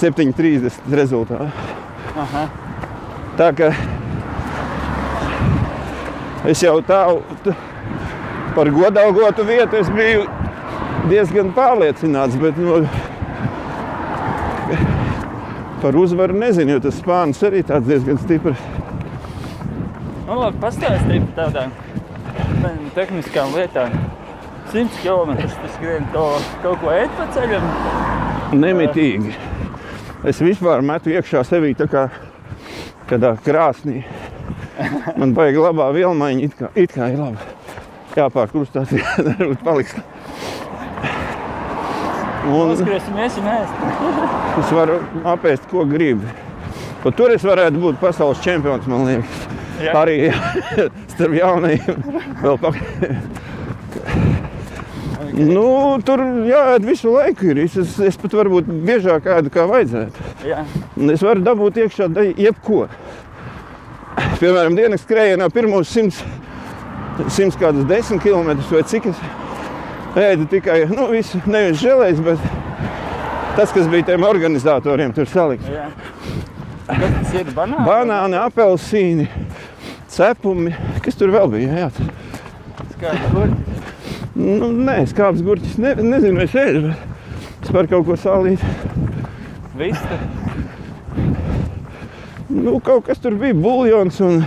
7,30 0.00 0.82
rezultāta. 0.92 1.46
Aha. 2.20 2.42
Tā 3.38 3.48
kā 3.56 3.70
es 6.52 6.60
jau 6.62 6.76
tā 6.84 7.00
t- 7.46 7.54
par 8.54 8.68
godalgotu 8.74 9.46
vietu 9.48 9.78
es 9.80 9.88
biju 9.94 10.26
diezgan 11.08 11.52
pārliecināts, 11.56 12.36
bet 12.42 12.58
nu, 12.60 12.82
par 15.82 15.96
uzvaru 15.98 16.38
nezinu, 16.38 16.76
jo 16.76 16.82
tas 16.86 16.98
spānis 17.02 17.42
arī 17.42 17.64
tāds 17.66 17.88
diezgan 17.88 18.20
stiprs. 18.22 18.66
Nu, 20.28 20.36
labi, 20.38 20.60
pastāstīji 20.62 21.24
par 21.32 21.48
tādām 21.48 21.72
tehniskām 22.94 23.54
lietām. 23.56 23.94
100 24.72 25.02
km 25.02 25.34
tas 25.42 25.72
skrien 25.74 26.06
to 26.14 26.26
kaut 26.62 26.78
ko 26.80 26.92
ēst 26.94 27.16
pa 27.18 27.26
ceļam. 27.34 27.66
Nemitīgi. 28.56 29.34
Es 30.28 30.38
vispār 30.40 30.84
metu 30.86 31.10
iekšā 31.12 31.42
sevī 31.44 31.74
tā 31.76 31.88
kā 31.90 32.06
kādā 33.10 33.34
krāsnī. 33.44 34.04
Man 35.18 35.34
vajag 35.36 35.58
labā 35.60 35.90
vielmaiņa, 35.96 36.46
it 36.46 36.56
kā, 36.56 36.70
it 36.78 36.94
kā 36.94 37.10
ir 37.12 37.20
laba. 37.20 37.50
Jāpārkrustās, 38.16 38.94
varbūt 39.26 39.66
paliks. 39.66 39.98
Un 42.42 42.72
Uzskriesimies 42.74 43.36
un 43.38 43.46
ēst. 43.56 43.84
es 44.62 44.72
varu 44.74 44.96
apēst, 45.34 45.68
ko 45.70 45.84
gribu. 45.86 46.26
Pat 47.02 47.16
tur 47.18 47.30
es 47.34 47.42
varētu 47.46 47.80
būt 47.82 48.00
pasaules 48.02 48.42
čempions, 48.42 48.86
man 48.90 49.06
liekas. 49.06 49.46
Jā. 49.82 49.94
Arī 50.02 50.16
starp 51.14 51.32
jaunajiem. 51.38 52.02
Vēl 52.42 52.58
pakaļ. 52.62 52.82
Nu, 55.32 55.64
tur 56.04 56.20
jāēd 56.44 56.84
visu 56.84 57.14
laiku. 57.14 57.48
Ir. 57.52 57.62
Es, 57.64 57.76
es, 57.80 57.94
es 58.04 58.18
pat 58.20 58.34
varbūt 58.36 58.68
biežāk 58.86 59.26
ēdu, 59.32 59.52
kā 59.54 59.64
vajadzētu. 59.70 60.26
Jā, 60.46 60.64
Un 61.00 61.14
es 61.14 61.22
varu 61.24 61.40
dabūt 61.46 61.78
iekšā 61.82 62.10
jebko. 62.36 62.84
Piemēram, 64.42 64.76
dienas 64.76 65.06
skrējienā 65.06 65.46
pirmos 65.54 65.88
100, 65.94 66.26
100 67.32 67.56
kādus 67.62 67.86
10 67.88 68.20
km 68.20 68.52
vai 68.68 68.82
cik 68.84 69.08
es 69.08 69.22
ēdu 70.18 70.46
tikai 70.50 70.82
nu, 70.90 71.06
visu, 71.12 71.40
nevis 71.48 71.80
žēlējis, 71.82 72.20
bet 72.26 72.42
tas, 73.56 73.72
kas 73.72 73.88
bija 73.92 74.12
tiem 74.12 74.26
organizatoriem, 74.28 75.12
tur 75.16 75.28
salikts. 75.30 75.68
jā. 75.72 75.88
Kas 76.86 77.12
tas 77.14 77.34
ir? 77.38 77.52
Banāni? 77.56 77.84
Banāni, 77.86 78.36
apelsīni, 78.42 79.28
cepumi, 80.12 80.74
kas 81.04 81.16
tur 81.16 81.32
vēl 81.32 81.48
bija. 81.54 81.86
Jā. 81.86 81.90
Skaidrs, 82.96 83.30
gurķis. 83.32 83.78
Nu, 84.34 84.70
nē, 84.72 84.98
skāpes 85.08 85.44
gurķis, 85.44 85.78
ne, 85.80 85.94
nezinu, 86.02 86.42
es 86.44 86.56
ēdu, 86.56 86.90
bet 86.90 87.68
es 87.68 87.72
par 87.72 87.88
kaut 87.88 88.06
ko 88.08 88.16
salītu. 88.18 88.68
Vista. 89.78 90.18
Nu, 92.52 92.76
kaut 92.84 93.06
kas 93.06 93.20
tur 93.22 93.36
bija, 93.40 93.56
buļļons 93.56 94.18
un, 94.26 94.42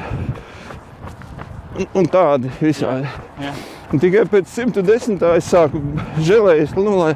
un, 1.80 1.88
un 2.02 2.12
tādi 2.14 2.52
visādi. 2.60 3.10
Jā. 3.42 3.56
Un 3.94 4.02
tikai 4.02 4.26
pēc 4.30 4.50
110. 4.50 5.22
es 5.38 5.50
sāku 5.52 5.82
žēlēties, 6.26 6.74
nu, 6.80 6.96
lai, 6.98 7.14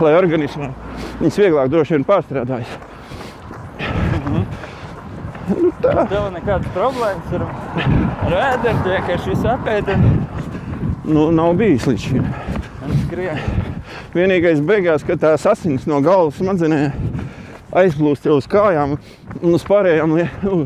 lai 0.00 0.12
organismā 0.18 0.70
viņas 1.20 1.40
vieglāk 1.40 1.72
droši 1.72 1.96
vien 1.96 2.06
pārstrādājas. 2.06 2.76
Nu, 5.46 5.70
tā. 5.82 6.06
Tev 6.10 6.30
nekādas 6.34 6.70
problēmas 6.74 7.34
ar, 7.36 7.44
ar 8.26 8.56
tu 8.64 8.90
vienkārši 8.90 9.32
visu 9.34 9.50
apēdi 9.52 9.94
un, 9.94 10.06
Nu, 11.06 11.28
nav 11.30 11.52
bijis 11.54 11.84
līdz 11.86 12.02
šim. 12.02 12.24
Vienīgais 14.10 14.58
beigās, 14.66 15.04
kad 15.06 15.20
tās 15.22 15.44
asins 15.46 15.84
no 15.86 16.00
galvas 16.02 16.40
smadzenē 16.40 16.80
aizplūst 17.78 18.26
jau 18.26 18.40
uz 18.40 18.48
kājām 18.50 18.96
un 18.96 19.54
uz 19.54 19.62
pārējām, 19.68 20.16
lie- 20.18 20.30
nu, 20.42 20.64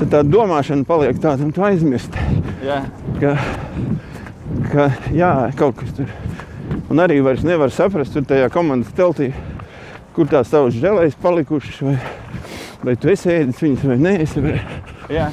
tad 0.00 0.12
tā 0.14 0.20
domāšana 0.24 0.86
paliek 0.88 1.18
tāda, 1.20 1.44
un 1.44 1.52
tu 1.52 1.64
aizmirsti. 1.64 2.22
Jā, 2.64 2.80
ka, 3.20 3.34
ka 4.72 4.86
jā, 5.12 5.32
kaut 5.60 5.76
kas 5.80 5.92
tur. 5.98 6.12
Un 6.90 7.02
arī 7.02 7.20
vairs 7.24 7.44
nevar 7.46 7.72
saprast, 7.74 8.14
tur 8.14 8.24
tajā 8.26 8.48
komandas 8.52 8.94
teltī, 8.96 9.30
kur 10.16 10.30
tās 10.30 10.50
tavas 10.52 10.78
žēlējas 10.80 11.18
palikušas, 11.20 11.82
vai, 11.84 11.96
vai 12.86 12.96
tu 13.00 13.12
esi 13.12 13.32
ēdis 13.34 13.60
viņas 13.66 13.88
vai 13.90 13.98
nē. 14.00 14.14
Vai. 14.46 14.56
jā. 15.12 15.28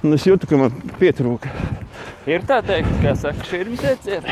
Un 0.00 0.16
es 0.16 0.24
jūtu, 0.28 0.48
ka 0.48 0.60
man 0.60 0.76
pietrūka 1.00 1.50
Ir 2.28 2.44
tā 2.48 2.60
teikt, 2.64 2.90
kā 3.00 3.14
saka, 3.16 3.44
šķirmis 3.48 3.80
ieciet. 3.90 4.26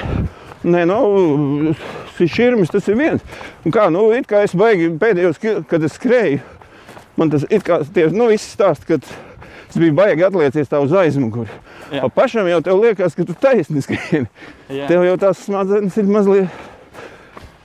Nē, 0.69 0.85
nu, 0.91 1.73
šis 2.19 2.35
šķirmis 2.35 2.73
tas 2.75 2.89
ir 2.91 2.99
viens. 3.01 3.25
Un 3.65 3.73
kā, 3.73 3.89
nu, 3.95 4.05
it 4.13 4.29
kā 4.29 4.43
es 4.45 4.53
baigi 4.59 4.91
pēdējos, 5.01 5.41
kad 5.71 5.87
es 5.87 5.97
skrēju, 5.97 6.43
man 7.19 7.33
tas 7.33 7.45
it 7.51 7.65
kā 7.67 7.81
tie, 7.95 8.07
nu, 8.15 8.29
viss 8.33 8.55
stāst, 8.55 8.87
kad 8.89 9.05
es 9.69 9.77
biju 9.77 9.95
baigi 9.99 10.25
atliecies 10.27 10.71
tā 10.71 10.81
uz 10.83 10.95
aizmuguri. 10.97 11.51
Jā. 11.93 12.05
Pa 12.05 12.23
pašam 12.23 12.49
jau 12.49 12.61
tev 12.65 12.81
liekas, 12.83 13.17
ka 13.17 13.27
tu 13.29 13.37
taisni 13.39 13.83
skrieni. 13.85 14.29
Jā. 14.73 14.89
Tev 14.91 15.05
jau 15.07 15.17
tās 15.21 15.45
smadzenes 15.45 15.97
ir 16.01 16.09
mazliet, 16.11 16.67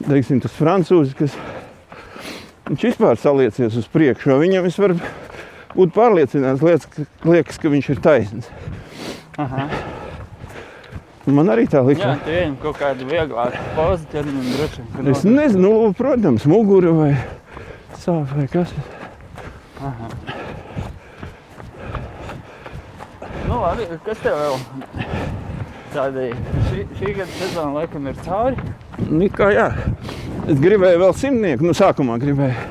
teiksim, 0.03 0.41
tas 0.43 0.55
francūzis, 0.57 1.15
kas 1.17 1.35
viņš 2.69 2.87
vispār 2.89 3.19
saliecies 3.19 3.79
uz 3.79 3.89
priekšu, 3.91 4.31
jo 4.33 4.39
viņam 4.43 4.67
es 4.69 4.79
varu 4.79 4.99
būt 5.73 5.93
pārliecināts, 5.95 6.63
liekas, 6.63 6.87
ka, 6.91 7.07
liekas, 7.27 7.59
ka 7.59 7.71
viņš 7.73 7.91
ir 7.95 8.01
taisns. 8.03 8.49
Aha. 9.41 9.67
Man 11.23 11.47
arī 11.47 11.63
tā 11.71 11.79
Jā, 11.79 11.87
likās. 11.87 12.17
tu 12.25 12.33
ieņem 12.35 12.55
kaut 12.59 12.75
kādu 12.81 13.05
vieglāku 13.07 13.61
pozi, 13.77 14.07
tad 14.11 14.27
man 14.27 14.43
droši 14.43 14.83
Es 15.13 15.21
nezinu, 15.23 15.69
nu, 15.71 15.93
protams, 15.95 16.43
mugura 16.51 16.91
vai 16.91 17.13
sāp 17.95 18.27
vai 18.35 18.43
kas. 18.51 18.73
Aha. 19.83 20.07
Nu, 23.47 23.57
labi, 23.59 23.87
kas 24.05 24.21
tev 24.23 24.37
vēl? 24.39 24.53
Tādi 25.91 26.29
šī, 26.69 26.85
šī 26.99 27.15
gada 27.17 27.33
sezona 27.35 27.81
laikam 27.81 28.07
ir 28.07 28.21
cauri. 28.23 28.71
Nu, 29.09 29.27
kā 29.33 29.49
jā. 29.51 29.65
Es 30.47 30.61
gribēju 30.63 31.01
vēl 31.03 31.11
simtnieku, 31.19 31.67
nu 31.67 31.75
sākumā 31.75 32.15
gribēju. 32.23 32.63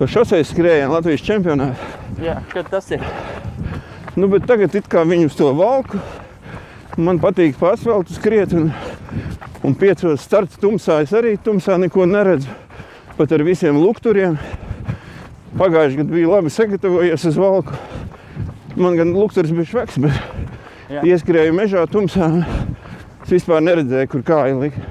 To 0.00 0.10
šoseis 0.10 0.50
skrējienu 0.50 0.96
Latvijas 0.96 1.22
čempionātā. 1.28 1.94
Jā, 2.20 2.40
kad 2.50 2.74
tas 2.74 2.90
ir? 2.90 3.06
Nu, 4.18 4.26
bet 4.32 4.50
tagad 4.50 4.74
it 4.74 4.90
kā 4.90 5.06
viņu 5.06 5.30
uz 5.30 5.38
to 5.38 5.54
valku. 5.54 6.02
Man 6.98 7.22
patīk 7.22 7.54
pa 7.60 7.76
asfaltu 7.76 8.18
skriet 8.18 8.50
un, 8.56 8.72
un 9.62 9.78
piecos 9.78 10.26
starts 10.26 10.58
tumsā. 10.58 11.04
Es 11.06 11.14
arī 11.14 11.36
tumsā 11.38 11.78
neko 11.78 12.10
neredzu. 12.10 12.50
Pat 13.14 13.32
ar 13.32 13.46
visiem 13.46 13.78
lukturiem. 13.78 14.40
Pagājušajā 15.56 16.02
gadā 16.02 16.12
bija 16.12 16.28
labi 16.28 16.50
sagatavojies 16.52 17.24
uz 17.30 17.36
valku. 17.40 17.76
Man 18.76 18.96
gan 18.98 19.14
lukturs 19.16 19.52
bija 19.56 19.64
šveks, 19.70 19.96
bet 20.04 20.18
Jā. 20.92 21.00
ieskrēju 21.14 21.54
mežā 21.56 21.86
tumsā. 21.88 22.28
Es 23.24 23.32
vispār 23.32 23.62
neredzēju, 23.64 24.10
kur 24.12 24.22
kāja 24.26 24.58
lika. 24.60 24.82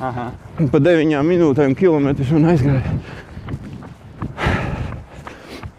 Aha. 0.00 0.30
Pa 0.72 0.80
deviņām 0.80 1.28
minūtēm 1.28 1.74
kilometrus 1.78 2.32
un 2.34 2.48
aizgāju. 2.50 2.96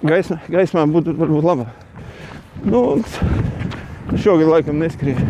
Gaismā, 0.05 0.37
gaismā 0.49 0.85
būtu 0.89 1.13
varbūt 1.17 1.45
labāk. 1.45 1.73
Nu, 2.65 2.81
šogad 4.17 4.49
laikam 4.49 4.79
neskrēju. 4.81 5.25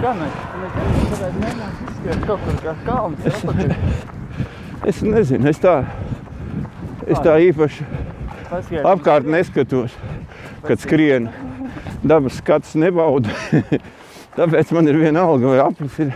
Kā 0.00 0.14
mēs? 0.14 0.40
Mēs 0.62 0.74
varētu 1.12 1.42
mēģināt 1.42 1.84
izskriet 1.90 2.26
kaut 2.26 2.42
kur 2.46 2.58
kā 2.64 2.74
kalns. 2.86 3.28
apakaļ. 3.30 3.70
Es 4.86 5.00
nezinu, 5.02 5.48
es 5.50 5.58
tā, 5.62 5.76
es 7.06 7.20
tā 7.24 7.36
īpaši 7.48 7.86
apkārt 8.86 9.28
neskatos, 9.30 9.94
kad 10.66 10.82
skrienu. 10.82 11.32
Dabas 12.06 12.38
skats 12.40 12.74
nebaudu. 12.78 13.30
Tāpēc 14.36 14.72
man 14.76 14.90
ir 14.90 14.98
viena 15.00 15.24
alga 15.24 15.54
vai 15.54 15.60
aplis 15.64 15.96
ir 16.04 16.12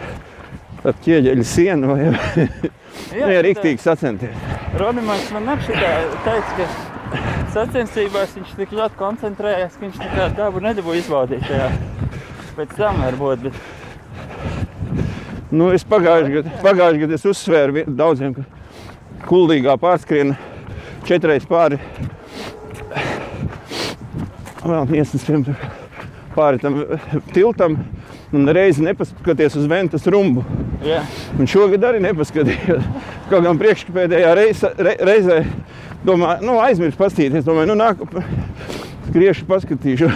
ap 0.85 0.99
ķieģeļa 1.05 1.45
sienu 1.49 1.91
vai 1.91 1.99
Jā, 2.05 3.27
ja 3.27 3.27
tā- 3.27 3.43
riktīgi 3.47 3.81
sacenties. 3.83 4.49
Rodimants 4.81 5.31
man 5.35 5.49
arī 5.55 5.67
šitā 5.67 5.91
teica, 6.27 6.53
ka 6.59 7.25
sacensībās 7.55 8.37
viņš 8.37 8.55
tik 8.61 8.75
ļoti 8.77 8.99
koncentrējās, 9.01 9.77
ka 9.77 9.87
viņš 9.87 9.99
nekā 10.05 10.29
dabu 10.39 10.63
nedabūja 10.65 11.03
izbaudīt 11.03 11.47
tajā. 11.49 11.71
Pēc 12.59 12.77
tam 12.79 13.03
varbūt, 13.07 13.49
bet 13.49 13.61
Nu, 15.51 15.73
es 15.75 15.83
pagājušajā 15.83 16.31
gadā, 16.37 16.51
pagājuši 16.63 17.01
gadu 17.03 17.17
es 17.17 17.25
uzsvēru 17.27 17.83
daudziem, 17.99 18.37
ka 18.37 18.45
kuldīgā 19.27 19.75
pārskriena 19.83 20.37
četreiz 21.09 21.47
pāri. 21.49 21.81
Vēl 24.61 24.97
iesnām 25.01 25.47
pāri 26.35 26.61
tam 26.63 26.81
eh, 26.85 27.19
tiltam 27.35 27.79
un 28.33 28.49
reizi 28.55 28.85
nepaskatoties 28.85 29.57
uz 29.59 29.67
ventas 29.71 30.07
rumbu. 30.07 30.45
jā, 30.87 31.03
Un 31.39 31.49
šogad 31.51 31.85
arī 31.89 32.03
nepaskatījos. 32.05 32.87
Kaut 33.31 33.45
gan 33.47 33.59
priekšpēdējā 33.61 34.35
reize, 34.39 34.71
re, 34.79 34.97
reizē 35.07 35.41
domāju, 36.07 36.47
nu, 36.47 36.59
aizmirsu 36.63 36.99
paskatīties. 37.01 37.47
Domāju, 37.47 37.73
nu, 37.73 37.79
nāk, 37.81 38.05
skriešu, 39.11 39.47
paskatīšu. 39.51 40.11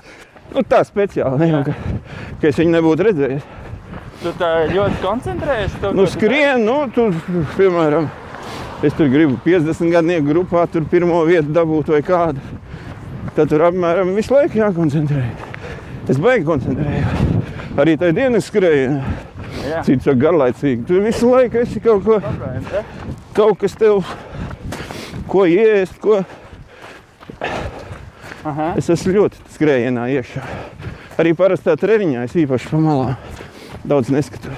nu, 0.54 0.64
tā 0.68 0.82
speciāli, 0.86 1.40
ne 1.42 1.50
jau, 1.50 1.62
ka, 1.66 1.76
ka 2.42 2.50
es 2.50 2.60
viņu 2.62 2.76
nebūtu 2.76 3.08
redzējis. 3.10 3.48
tu 4.22 4.32
tā 4.38 4.52
ļoti 4.70 5.02
koncentrējies. 5.02 5.80
Nu, 5.82 5.92
tu 5.98 6.06
skrien, 6.14 6.62
nu, 6.66 6.78
tur, 6.94 7.18
piemēram, 7.58 8.08
es 8.86 8.94
tur 8.96 9.08
gribu 9.12 9.36
50 9.44 9.90
gadnieku 9.92 10.28
grupā, 10.30 10.64
tur 10.70 10.84
pirmo 10.90 11.20
vietu 11.28 11.52
dabūt 11.56 11.90
vai 11.94 12.02
kādu. 12.06 12.42
Tad 13.36 13.50
tur 13.52 13.66
apmēram 13.68 14.14
visu 14.16 14.34
laiku 14.34 14.60
jākoncentrējas. 14.62 15.54
Es 16.08 16.20
beigās 16.22 16.46
koncentrējos. 16.46 17.24
Arī 17.82 17.96
tajā 18.00 18.14
dienā 18.16 18.40
skrēju. 18.40 19.00
Cits 19.84 20.06
ir 20.06 20.16
garlaicīgi. 20.20 20.84
Tur 20.88 21.02
visu 21.04 21.28
laiku 21.32 21.58
esi 21.64 21.80
kaut, 21.82 22.04
ko, 22.06 22.20
kaut 23.36 23.58
kas 23.60 23.74
tev, 23.76 24.04
ko 25.28 25.44
iest, 25.50 25.98
ko. 26.00 26.20
Aha, 28.46 28.72
Es 28.78 28.86
esmu 28.92 29.16
ļoti 29.16 29.40
skrējienā 29.56 30.06
iekšā. 30.14 30.44
Arī 31.18 31.32
parastā 31.34 31.74
treniņā 31.80 32.22
es 32.28 32.36
īpaši 32.38 32.70
pa 32.70 32.78
malām 32.78 33.16
daudz 33.86 34.12
neskatos. 34.14 34.54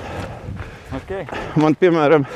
ok. 0.98 1.32
Man, 1.56 1.76
piemēram, 1.78 2.26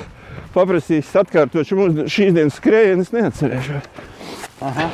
paprasīs 0.54 1.10
atkārtot 1.18 1.66
šīs 1.66 2.36
dienas 2.36 2.58
skrējienu, 2.60 3.06
es 3.06 3.12
neatcerēšos. 3.14 3.90
Aha, 4.62 4.88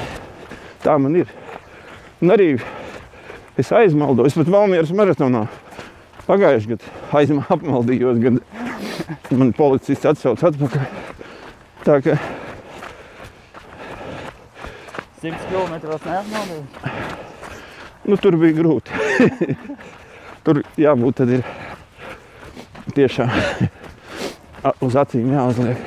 Tā 0.82 0.94
man 1.02 1.16
ir. 1.18 1.30
Un 2.22 2.32
arī 2.34 2.52
es 3.58 3.70
aizmaldos, 3.74 4.36
pat 4.38 4.50
Valmieras 4.52 4.92
maratonā. 4.94 5.46
Pagājušajā 6.28 6.74
gadā 6.74 6.92
aizmā 7.18 7.44
apmaldījos, 7.54 8.20
kad 9.26 9.38
man 9.40 9.54
policists 9.56 10.06
atsauca 10.06 10.50
atpakaļ. 10.52 10.90
Tā 11.86 11.96
kā 12.04 12.18
100 15.22 15.34
km 15.48 15.74
neapmaldīja. 16.04 16.92
nu, 18.06 18.18
tur 18.22 18.36
bija 18.38 18.58
grūti. 18.60 18.90
tur 20.46 20.62
jābūt 20.78 21.22
tad 21.22 21.34
ir 21.38 21.48
tiešām 22.94 23.34
uz 24.84 24.98
acīm 24.98 25.32
jāuzliek. 25.34 25.80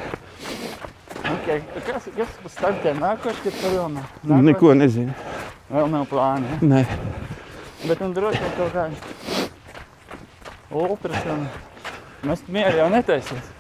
Okay. 1.32 1.62
Kas, 1.88 2.08
kas 2.16 2.32
par 2.44 2.52
startiem 2.52 3.00
nākošais, 3.02 3.42
kad 3.46 3.60
tev 3.62 3.76
vēl 3.76 3.90
nav? 3.96 4.06
Neko 4.46 4.74
nezinu. 4.78 5.14
Vēl 5.72 5.88
nav 5.92 6.08
plāna. 6.12 6.46
Ja? 6.52 6.58
Nē. 6.74 6.82
Bet 7.88 8.02
nu 8.04 8.12
droši 8.14 8.42
vien 8.44 8.54
kaut 8.58 8.74
kāda 8.76 8.96
ultras 10.72 11.24
un 11.32 11.46
mēs 12.28 12.44
mieru 12.52 12.82
jau 12.82 12.90
netaisies. 12.94 13.52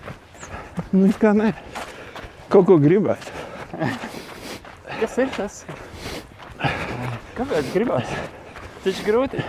Nu, 0.91 1.07
kā 1.19 1.31
nē. 1.35 1.51
Kaut 2.51 2.67
ko 2.67 2.77
gribētu. 2.81 3.31
Kas 5.01 5.17
ir 5.23 5.31
tas? 5.35 5.61
Kāpēc 7.37 7.71
gribās? 7.73 8.11
Taču 8.83 9.05
grūti. 9.07 9.41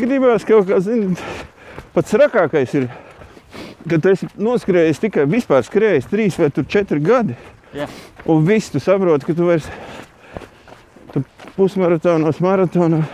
Gribās 0.00 0.46
kaut 0.48 0.66
kā, 0.70 0.78
zināt, 0.82 1.20
pats 1.94 2.16
rakākais 2.22 2.74
ir, 2.78 2.88
ka 3.88 3.98
tu 3.98 4.12
esi 4.12 4.28
noskrējis 4.40 5.02
tikai 5.02 5.26
vispār 5.30 5.64
skrējis 5.66 6.10
trīs 6.10 6.38
vai 6.40 6.50
četri 6.62 7.00
gadi. 7.04 7.36
Jā. 7.74 7.86
Un 8.30 8.42
viss 8.46 8.72
tu 8.72 8.82
saproti, 8.82 9.28
ka 9.28 9.36
tu 9.38 9.46
vairs 9.46 9.68
tu 11.14 11.22
pusmaratonos, 11.56 12.40
maratonos, 12.42 13.06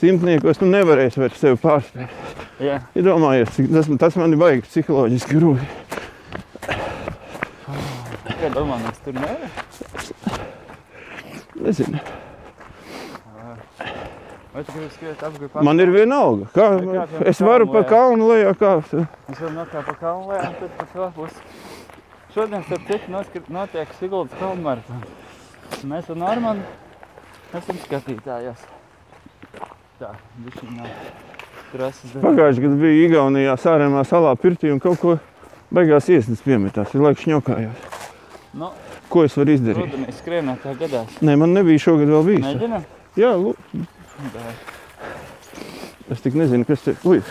simtniekos, 0.00 0.60
tu 0.60 0.68
nevarēsi 0.68 1.22
vairs 1.22 1.40
sevi 1.40 1.60
pārspēt. 1.60 2.22
Jā, 2.60 2.80
Iedomājies, 2.96 3.58
tas, 3.72 3.90
tas 4.00 4.16
man 4.16 4.32
ir 4.32 4.40
baigi 4.40 4.64
psiholoģiski 4.64 5.36
grūti. 5.36 5.66
kā 8.46 8.52
domā, 8.54 8.78
mēs 8.84 9.02
tur 9.04 9.16
nevaram? 9.16 9.50
Nezinu. 11.66 12.00
Vai 14.56 14.62
tu 14.64 14.72
gribi 14.72 14.88
skriet 14.94 15.20
apgūt 15.20 15.56
Man 15.66 15.80
ir 15.84 15.90
viena 15.92 16.16
alga. 16.24 16.46
Kā, 16.54 16.66
jau 16.80 17.02
es 17.28 17.40
varu 17.44 17.66
pa 17.68 17.82
kalnu 17.84 18.24
lejā 18.30 18.54
kāpt. 18.56 18.94
Mēs 19.28 19.40
varam 19.42 19.56
nokāpt 19.58 19.88
pa 19.90 19.94
kalnu 20.00 20.30
lejā, 20.30 20.46
un 20.48 20.70
tad 20.78 20.92
pa 20.94 21.08
būs. 21.12 21.34
Šodien, 22.32 22.62
starp 22.64 22.86
citu, 22.88 23.10
noskri- 23.12 23.42
notiek 23.52 23.90
Siguldas 23.98 24.38
kalnu 24.40 24.64
maratons. 24.64 25.10
Mēs 25.84 26.08
ar 26.08 26.16
Normandu 26.22 26.64
esam 27.52 27.76
skatītājos. 27.82 28.62
Tā, 30.00 30.14
bišķiņ 30.46 30.70
nav 30.78 30.88
trases. 31.74 32.14
Pagājušajā 32.24 32.64
gadā 32.64 32.78
bija 32.80 33.02
Igaunijā, 33.10 33.58
Sārēmā 33.60 34.06
salā 34.08 34.32
pirtī 34.40 34.72
un 34.72 34.80
kaut 34.80 35.00
ko 35.02 35.18
beigās 35.68 36.08
iesnas 36.08 36.40
piemetās. 36.40 36.94
Ir 36.96 37.04
laiks 37.04 37.26
šņokājās. 37.28 37.84
Nu, 38.56 38.72
Ko 39.12 39.26
es 39.28 39.36
varu 39.36 39.52
izdarīt? 39.52 39.84
rudenī 39.84 40.16
skrienā 40.16 40.56
tā 40.64 40.72
gadās. 40.80 41.20
Nē, 41.20 41.36
man 41.44 41.52
nebija 41.52 41.78
šogad 41.78 42.08
vēl 42.08 42.24
bijis. 42.32 42.46
Mēģinam? 42.48 42.88
Jā, 43.20 43.34
lūk, 43.36 43.60
es 46.10 46.20
tik 46.24 46.34
nezinu, 46.38 46.64
kas 46.68 46.86
ir. 46.88 47.22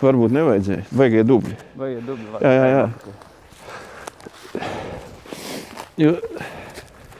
Varbūt 0.00 0.32
nevajadzēja. 0.32 0.86
Vajag 0.96 1.26
dubļi. 1.28 1.56
Ir 1.90 2.00
dubļi? 2.06 2.28
Jā, 2.40 2.52
jā, 2.56 2.66
jā. 2.72 2.84
Jo, 6.00 6.14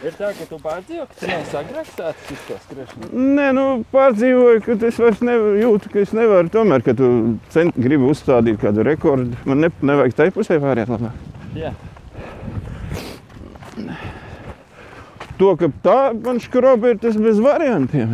Ir 0.01 0.15
tā, 0.17 0.31
ka 0.33 0.47
tu 0.49 0.57
pārdzīvo, 0.57 1.03
ka 1.11 1.17
tu 1.21 1.57
agrāk 1.61 1.89
sācis 1.93 2.31
uz 2.33 2.45
to 2.47 2.55
skriešanu. 2.65 3.09
nē, 3.37 3.51
nu, 3.53 3.65
pārdzīvoju, 3.93 4.63
ka 4.65 4.77
es 4.89 5.01
vairs 5.03 5.21
nevaru, 5.21 5.59
jūtu, 5.61 5.91
ka 5.93 6.01
es 6.01 6.15
nevaru. 6.17 6.49
Tomēr, 6.55 6.81
kad 6.87 6.97
tu 6.97 7.11
cent, 7.53 7.77
gribi 7.77 8.09
uzstādīt 8.09 8.57
kādu 8.63 8.87
rekordu, 8.87 9.37
man 9.45 9.61
ne, 9.61 9.69
nevajag 9.85 10.17
tai 10.17 10.31
pusē 10.33 10.57
pāriet 10.63 10.89
labāk. 10.89 11.13
Jā. 11.53 11.75
To, 15.41 15.55
ka 15.57 15.71
tā 15.81 15.99
man 16.21 16.41
škroba 16.43 16.93
ir 16.93 16.99
tas 17.01 17.17
bez 17.17 17.39
variantiem. 17.41 18.13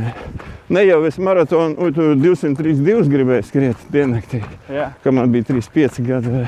Ne 0.71 0.83
jau 0.87 1.01
es 1.07 1.17
maratonu, 1.19 1.75
oi, 1.83 1.93
tu 1.95 2.13
232 2.23 3.07
gribēju 3.11 3.47
skriet 3.47 3.87
diennaktī, 3.91 4.41
Jā. 4.71 4.93
kad 5.03 5.15
man 5.15 5.31
bija 5.35 5.49
35 5.51 6.03
gadi 6.07 6.31
vai, 6.31 6.45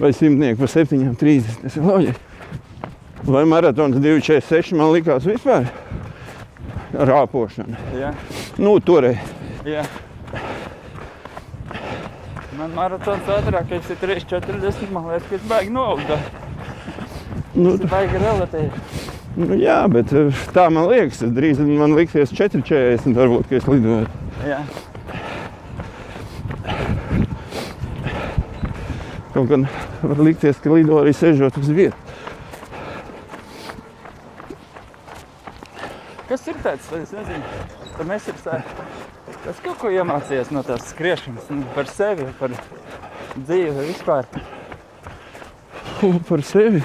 vai 0.00 0.12
simtnieki 0.16 0.60
pa 0.60 0.68
7, 0.68 1.14
30. 1.20 1.60
Tas 1.62 1.76
ir 1.76 1.88
loģiski. 1.88 2.30
Vai 3.24 3.44
maratons 3.48 3.96
246 3.96 4.74
man 4.76 4.92
likās 4.92 5.24
vispār 5.28 5.68
rāpošana. 6.92 7.80
Jā. 7.96 8.12
Nu, 8.60 8.76
toreiz. 8.84 9.20
Jā. 9.68 9.84
Man 12.58 12.72
maratons 12.76 13.32
ātrākais 13.36 13.88
ir 13.92 14.00
3,40. 14.04 14.92
Man 14.92 15.08
liekas, 15.10 15.28
ka 15.28 15.40
es 15.40 15.48
baigi 15.48 15.72
noaugu. 15.74 16.20
Nu, 17.54 17.74
ir 17.76 17.88
baigi 17.88 18.20
relatīvi. 18.20 19.13
Nu, 19.36 19.58
jā, 19.58 19.78
bet 19.92 20.12
eh, 20.14 20.42
tā 20.54 20.68
man 20.72 20.88
liekas, 20.90 21.22
tas 21.22 21.32
drīz 21.34 21.60
man 21.64 21.96
liksies 21.98 22.34
4,40 22.34 23.16
varbūt, 23.18 23.48
ka 23.50 23.58
es 23.60 23.68
lidoju. 23.70 24.08
Jā. 24.44 24.60
Kaut 29.34 29.48
gan 29.50 29.66
var 30.02 30.20
likties, 30.22 30.60
ka 30.62 30.70
lido 30.70 31.00
arī 31.00 31.10
sežot 31.16 31.56
uz 31.58 31.70
vietas. 31.74 32.04
Kas 36.28 36.46
ir 36.48 36.56
tāds? 36.64 36.86
Es 36.96 37.10
nezinu. 37.14 37.64
Tam 37.98 38.10
es 38.14 38.28
ir 38.30 38.38
tā. 38.42 38.60
Es 39.50 39.58
kaut 39.62 39.76
ko 39.82 39.90
iemācījos 39.92 40.48
no 40.54 40.62
tās 40.66 40.86
skriešanas, 40.94 41.50
nu, 41.52 41.66
par 41.76 41.90
sevi, 41.90 42.24
par 42.38 42.54
dzīvi 43.36 43.88
vispār. 43.90 44.30
Par 46.30 46.42
sevi. 46.46 46.80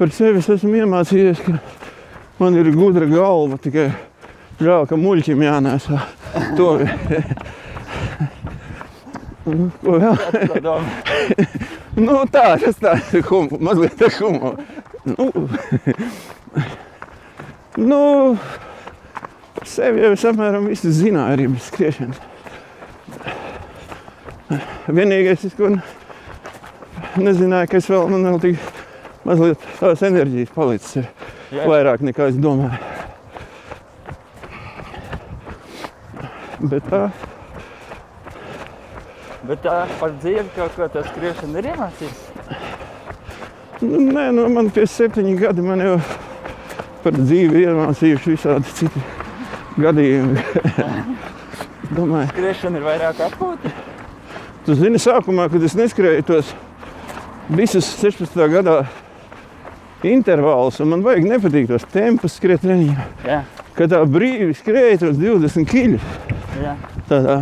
Par 0.00 0.08
sevi 0.16 0.40
es 0.40 0.46
esmu 0.48 0.78
iemācījies, 0.80 1.42
ka 1.44 1.58
man 2.40 2.54
ir 2.56 2.70
gudra 2.72 3.04
galva. 3.04 3.58
Tikai 3.60 3.90
žēl, 4.56 4.86
ka 4.88 4.96
muļķim 4.96 5.42
jānēsā. 5.44 5.98
To 6.56 6.70
Nu, 9.50 9.68
Ko 9.82 9.96
vēl? 9.98 10.16
Tā? 10.62 10.74
Nu, 11.96 12.16
tā, 12.30 12.44
tas 12.60 12.76
tāds 12.80 13.12
ir 13.16 13.24
humor, 13.28 13.60
mazliet 13.66 13.96
tā 13.98 14.08
humor. 14.18 14.60
Nu, 15.04 15.26
nu, 17.80 18.00
sevi 19.66 20.04
jau 20.04 20.12
es 20.14 20.26
apmēram 20.28 20.68
visu 20.70 20.92
zināju 20.94 21.36
arī 21.36 21.48
bez 21.54 21.70
skriešanas. 21.70 22.20
Vienīgais, 24.90 25.48
ko 25.58 25.72
nezināju, 27.20 27.70
ka 27.72 27.80
es 27.80 27.90
vēl, 27.90 28.06
man 28.12 28.28
vēl 28.28 28.40
tik 28.44 28.79
mazliet 29.28 29.64
tās 29.80 30.02
enerģijas 30.06 30.52
palicis 30.54 30.96
ir 31.02 31.08
Jā. 31.54 31.66
vairāk 31.68 32.04
nekā 32.06 32.28
es 32.30 32.38
domāju. 32.40 32.78
Bet 36.60 36.84
tā, 36.92 37.04
Bet 39.48 39.62
tā 39.64 39.76
par 39.98 40.12
dzīvi 40.20 40.42
kaut 40.52 40.74
ko 40.76 40.86
tā 40.92 41.00
skriešana 41.06 41.62
ir 41.62 41.70
iemācījis. 41.70 42.18
nu, 43.80 44.00
nē, 44.12 44.26
nu, 44.36 44.44
man 44.52 44.68
pie 44.70 44.84
septiņi 44.86 45.32
gadi 45.40 45.64
man 45.64 45.80
jau 45.80 45.94
par 47.00 47.16
dzīvi 47.16 47.62
iemācījuši 47.64 48.34
visādi 48.34 48.74
citi 48.76 49.00
gadījumi. 49.80 50.44
Domāju, 51.96 52.28
Skriešana 52.34 52.78
ir 52.78 52.84
vairāk 52.84 53.22
atpūta. 53.30 53.72
tu 54.66 54.76
zini, 54.76 55.00
sākumā, 55.00 55.48
kad 55.50 55.64
es 55.64 55.74
neskrēju 55.74 56.26
tos 56.28 56.52
visus 57.48 57.88
16. 58.04 58.36
gadā 58.52 58.82
intervālus, 60.04 60.80
un 60.80 60.88
man 60.88 61.02
vajag 61.02 61.26
nepatīk 61.28 61.68
tos 61.68 61.84
tempus 61.92 62.38
skriet 62.40 62.62
treniņā. 62.64 63.06
Jā. 63.26 63.42
Kad 63.74 63.92
tā 63.92 64.00
brīvi 64.08 64.54
skrēja 64.56 64.98
tos 65.04 65.16
20 65.20 65.68
kiļus, 65.68 66.08
Jā. 66.62 66.76
tādā 67.08 67.36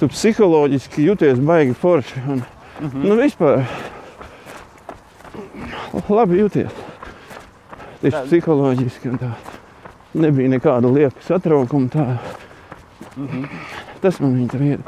tu 0.00 0.08
psiholoģiski 0.08 1.04
jūties 1.04 1.40
baigi 1.44 1.74
forši. 1.76 2.22
Un, 2.26 2.42
mm 2.42 2.88
-hmm. 2.88 3.08
Nu, 3.08 3.16
vispār 3.16 3.64
labi 6.08 6.40
jūties. 6.40 6.70
Tieši 8.00 8.16
Tā- 8.16 8.24
psiholoģiski. 8.26 9.08
un 9.08 9.18
Tā. 9.18 9.30
Nebija 10.14 10.48
nekāda 10.48 10.92
lieka 10.92 11.20
satraukuma. 11.20 11.88
Tā. 11.88 12.16
Mm 13.16 13.28
-hmm. 13.28 13.46
Tas 14.00 14.20
man 14.20 14.34
viņa 14.34 14.50
tur 14.50 14.62
ir. 14.62 14.78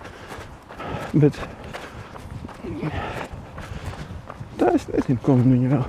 Bet 1.13 1.33
tā 4.63 4.77
es 4.79 4.87
nezinu, 4.93 5.19
ko 5.25 5.37
man 5.39 5.57
viņa 5.57 5.73
vēl. 5.75 5.85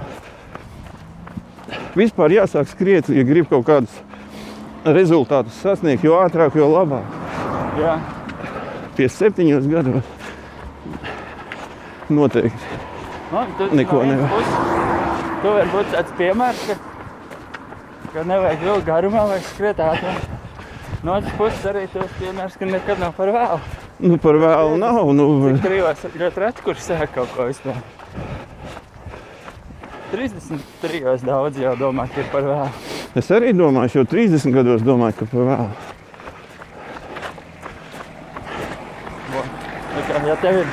Vispār 1.93 2.33
jāsāk 2.33 2.69
skriet, 2.71 3.09
ja 3.13 3.23
grib 3.27 3.49
kaut 3.51 3.67
kādus 3.69 3.99
rezultātus 4.83 5.61
sasniegt, 5.61 6.03
jo 6.03 6.17
ātrāk, 6.19 6.57
jo 6.57 6.67
labāk. 6.71 7.19
Jā. 7.79 7.97
Pie 8.97 9.07
septiņos 9.09 9.69
gados 9.69 10.09
noteikti. 12.13 12.81
Nu, 13.33 13.45
tu, 13.57 13.69
Neko 13.75 14.03
no 14.03 14.09
nevar. 14.11 14.49
Tu 15.41 15.53
vari 15.55 15.71
būt 15.73 15.89
tāds 15.95 16.13
piemērs, 16.19 16.67
ka, 16.69 16.75
ka 18.13 18.25
nevajag 18.29 18.67
vilkt 18.67 18.85
garumā 18.89 19.23
vai 19.31 19.39
skriet 19.47 19.81
ātrāk. 19.81 20.29
No 21.03 21.17
otras 21.17 21.33
puses 21.39 21.65
arī 21.67 21.87
tas 21.91 22.13
piemērs, 22.19 22.59
ka 22.59 22.69
nekad 22.69 23.01
nav 23.01 23.17
par 23.17 23.33
vēlu. 23.33 23.57
Nu, 24.03 24.19
par 24.21 24.37
vēlu 24.39 24.77
nav. 24.79 25.01
Nu, 25.17 25.27
Cik 25.49 25.65
trijos 25.65 26.05
ļoti 26.13 26.45
reti, 26.45 26.65
kurš 26.65 26.85
sāk 26.85 27.11
kaut 27.17 27.33
ko 27.35 27.49
vispār. 27.49 27.81
33 30.13 31.25
daudz 31.25 31.57
jau 31.57 31.73
domā, 31.79 32.05
ka 32.05 32.21
ir 32.21 32.27
par 32.29 32.45
vēlu. 32.45 32.69
es 33.17 33.29
arī 33.33 33.49
domāju, 33.57 33.95
jau 33.97 34.03
30 34.11 34.53
gados 34.53 34.83
domāju, 34.85 35.15
ka 35.23 35.25
par 35.31 35.47
vēlu. 35.47 35.69
Kā, 40.03 40.19
ja 40.27 40.35
tev 40.37 40.59
ir 40.61 40.69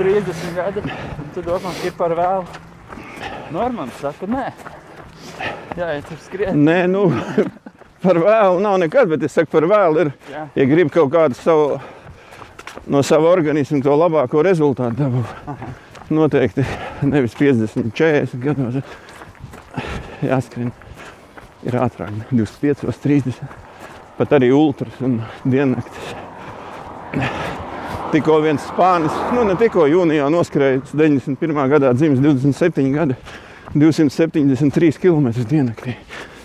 30 0.00 0.56
gadi, 0.56 0.82
tad 0.82 1.30
tu 1.36 1.44
domā, 1.46 1.70
ka 1.78 1.86
ir 1.86 1.94
par 2.00 2.16
vēlu. 2.18 2.58
Normāli 3.54 3.94
saka, 4.00 4.26
nē. 4.26 4.48
Jā, 5.76 5.92
ja 5.92 6.02
tur 6.08 6.18
skrien. 6.24 6.58
Nē, 6.66 6.80
nu, 6.90 7.04
par 8.02 8.18
vēlu 8.26 8.58
nav 8.64 8.80
nekad, 8.82 9.06
bet 9.14 9.28
es 9.28 9.38
saku, 9.38 9.52
par 9.54 9.68
vēlu 9.70 10.06
ir, 10.06 10.12
Jā, 10.32 10.48
ja 10.58 10.68
grib 10.74 10.90
kaut 10.90 11.14
kādu 11.14 11.38
savu, 11.38 11.78
no 12.90 13.06
sava 13.06 13.30
organisma 13.30 13.78
to 13.86 13.94
labāko 14.02 14.42
rezultātu 14.42 14.98
dabūt. 15.04 15.91
Noteikti 16.12 16.64
nevis 17.08 17.34
50, 17.38 17.92
40 17.96 18.40
gados. 18.42 18.80
Jāskrien. 20.22 20.72
Ir 21.62 21.76
ātrāk, 21.78 22.10
25, 22.30 22.90
30. 23.04 23.42
Pat 24.18 24.34
arī 24.36 24.50
ultras 24.54 24.98
un 25.02 25.20
diennaktis. 25.46 26.12
Tikko 28.12 28.40
viens 28.44 28.64
spānis, 28.68 29.14
nu 29.32 29.44
ne 29.48 29.54
tikko 29.56 29.86
jūnijā 29.88 30.26
noskrēja 30.32 30.82
91. 30.92 31.62
gadā 31.72 31.92
dzimis 31.96 32.20
27 32.20 32.90
gadi, 32.92 33.16
273 33.72 34.98
km 35.00 35.30
diennaktī. 35.48 35.94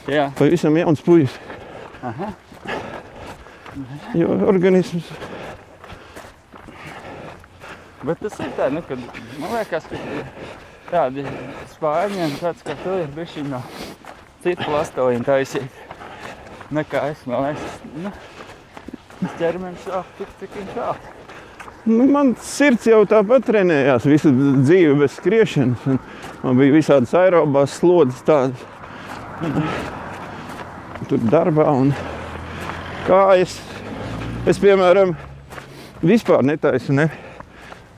jā. 0.07 0.29
Pavisam 0.37 0.77
jauns 0.79 1.03
puisis. 1.03 1.35
Aha. 2.07 2.31
Jo 4.15 4.31
organisms 4.47 5.09
Bet 8.03 8.21
tas 8.21 8.37
ir 8.43 8.53
tā, 8.57 8.69
nu, 8.73 8.83
kad 8.85 9.01
man 9.41 9.55
liekas, 9.55 9.87
ka 9.89 9.97
tādi 10.91 11.25
spāņi 11.73 12.23
un 12.27 12.35
tāds 12.37 12.63
kā 12.65 12.77
tu 12.83 12.93
ir 13.01 13.09
bijuši 13.15 13.45
no 13.49 13.61
citu 14.43 14.67
plastoliņu 14.67 15.27
taisīt. 15.27 15.83
Nekā 16.77 17.03
es, 17.13 17.23
man 17.29 17.47
liekas, 17.47 17.77
nu, 18.03 18.11
ķermenis 19.39 19.87
sāp 19.87 20.17
tik, 20.19 20.33
cik 20.41 20.57
viņš 20.59 20.73
sāp. 20.77 21.13
Nu, 21.87 22.03
man 22.11 22.33
sirds 22.43 22.85
jau 22.89 23.01
tāpat 23.07 23.45
trenējās 23.47 24.05
visu 24.09 24.33
dzīvi 24.35 24.97
bez 24.99 25.13
skriešanas. 25.21 25.85
un 25.87 25.99
Man 26.43 26.57
bija 26.59 26.75
visādas 26.75 27.13
aerobās 27.17 27.77
slodzes 27.79 28.21
tādas. 28.27 28.61
Tur 31.09 31.23
darbā 31.31 31.65
un 31.71 31.93
kājas. 33.07 33.55
Es, 34.47 34.59
piemēram, 34.61 35.15
vispār 36.05 36.45
netaisu 36.45 36.95
ne, 36.95 37.07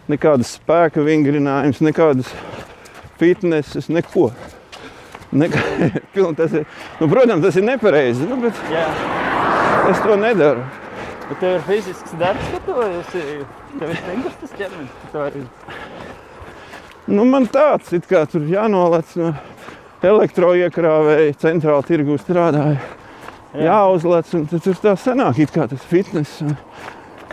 nekādas 0.10 0.56
spēka 0.58 1.04
vingrinājumus, 1.06 1.82
nekādas 1.86 2.32
fitneses, 3.20 3.90
neko. 3.94 4.30
Nekā, 5.30 5.62
tas 6.40 6.56
ir, 6.58 6.66
nu, 6.98 7.10
protams, 7.10 7.44
tas 7.46 7.60
ir 7.60 7.68
nepareizi, 7.68 8.26
nu, 8.30 8.40
bet 8.42 8.58
Jā. 8.74 8.88
es 9.92 10.02
to 10.02 10.18
nedaru. 10.18 10.66
Bet 11.30 11.38
tev 11.44 11.60
ir 11.60 11.66
fizisks 11.68 12.16
darbs, 12.18 12.48
ka 12.50 12.62
tu 12.66 12.78
esi, 12.88 13.24
tev 13.76 13.92
ir 13.92 14.00
stingrs 14.02 14.40
tas 14.42 14.56
ķermenis, 14.58 14.96
ka 15.04 15.12
tu 15.14 15.22
vari 15.22 15.44
Nu, 17.10 17.24
man 17.26 17.48
tāds 17.50 17.90
it 17.98 18.06
kā 18.10 18.20
tur 18.30 18.44
jānolec 18.46 19.16
no 19.18 19.32
elektroiekrāvēja 20.06 21.38
centrāla 21.42 21.86
tirgu 21.86 22.18
strādāja. 22.22 22.78
Jā. 23.50 23.64
Jāuzlec, 23.66 24.30
un 24.38 24.46
tad 24.50 24.62
tur 24.66 24.78
tā 24.78 24.94
sanāk, 24.94 25.42
it 25.42 25.54
kā 25.54 25.66
tas 25.70 25.86
fitness. 25.90 26.44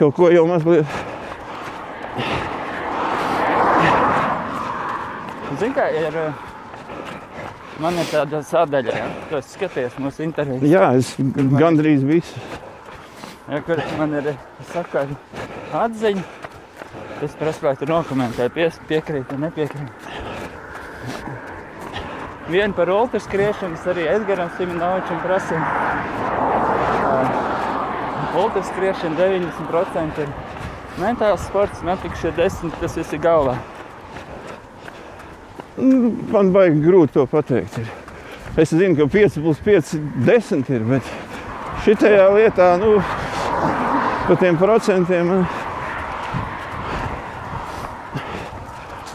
Kaut 0.00 0.16
ko 0.16 0.30
jau 0.32 0.46
mazliet. 0.48 0.88
Zini, 5.60 5.74
kā 5.76 5.88
ir. 5.94 6.16
eh, 6.16 6.32
Man 7.80 7.92
ir 8.00 8.06
tāda 8.08 8.38
sadaļa, 8.40 8.92
ja? 8.96 9.06
tu 9.28 9.36
esi 9.36 9.50
skaties 9.52 9.98
mūsu 10.00 10.22
interviju. 10.24 10.64
Jā, 10.64 10.86
es 10.96 11.10
gandrīz 11.60 12.06
visu. 12.08 12.40
Ja, 13.50 13.60
kur 13.66 13.82
man 13.98 14.14
ir 14.16 14.30
saka, 14.72 15.02
atziņa, 15.76 16.22
es 17.26 17.36
prasu, 17.36 17.66
vai 17.66 17.74
tu 17.76 17.84
nokomentē, 17.90 18.48
pies, 18.54 18.80
piekrīt 18.88 19.28
vai 19.28 19.38
nepiekrīt. 19.44 20.08
Vienu 22.48 22.72
par 22.78 22.88
ultraskriešanu 22.94 23.74
es 23.76 23.84
arī 23.92 24.08
Edgaram 24.08 24.48
Siminovičam 24.56 25.20
prasīju. 25.26 25.60
Uh, 27.06 28.40
ultraskriešana 28.40 29.16
90% 29.20 30.20
ir 30.24 30.28
mentāls 31.02 31.44
sports, 31.50 31.82
un 31.84 31.92
atlikušie 31.92 32.32
10% 32.40 32.80
tas 32.80 32.96
viss 32.96 33.12
ir 33.12 33.20
galvā. 33.20 33.56
Nu, 35.76 36.12
Man 36.32 36.52
baigi 36.54 36.80
grūti 36.80 37.16
to 37.16 37.26
pateikt. 37.28 37.78
Ir. 37.82 37.90
Es 38.56 38.72
zinu, 38.72 38.96
ka 38.96 39.04
5 39.12 39.38
plus 39.44 39.60
5 39.64 39.92
10 40.24 40.70
ir, 40.72 40.84
bet 40.88 41.10
šitajā 41.84 42.30
lietā, 42.32 42.70
nu, 42.80 42.94
par 44.26 44.40
tiem 44.40 44.56
procentiem 44.56 45.28
man, 45.28 45.44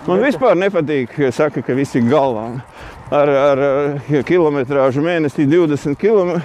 man 0.06 0.22
vispār 0.22 0.60
nepatīk, 0.62 1.18
ka 1.18 1.34
saka, 1.34 1.66
ka 1.66 1.78
viss 1.78 1.98
ir 1.98 2.06
galvā. 2.12 2.52
Ar, 3.12 3.28
ar 3.28 3.66
ar 3.66 4.24
kilometrāžu 4.30 5.02
mēnesī 5.04 5.50
20 5.50 5.98
km 6.00 6.38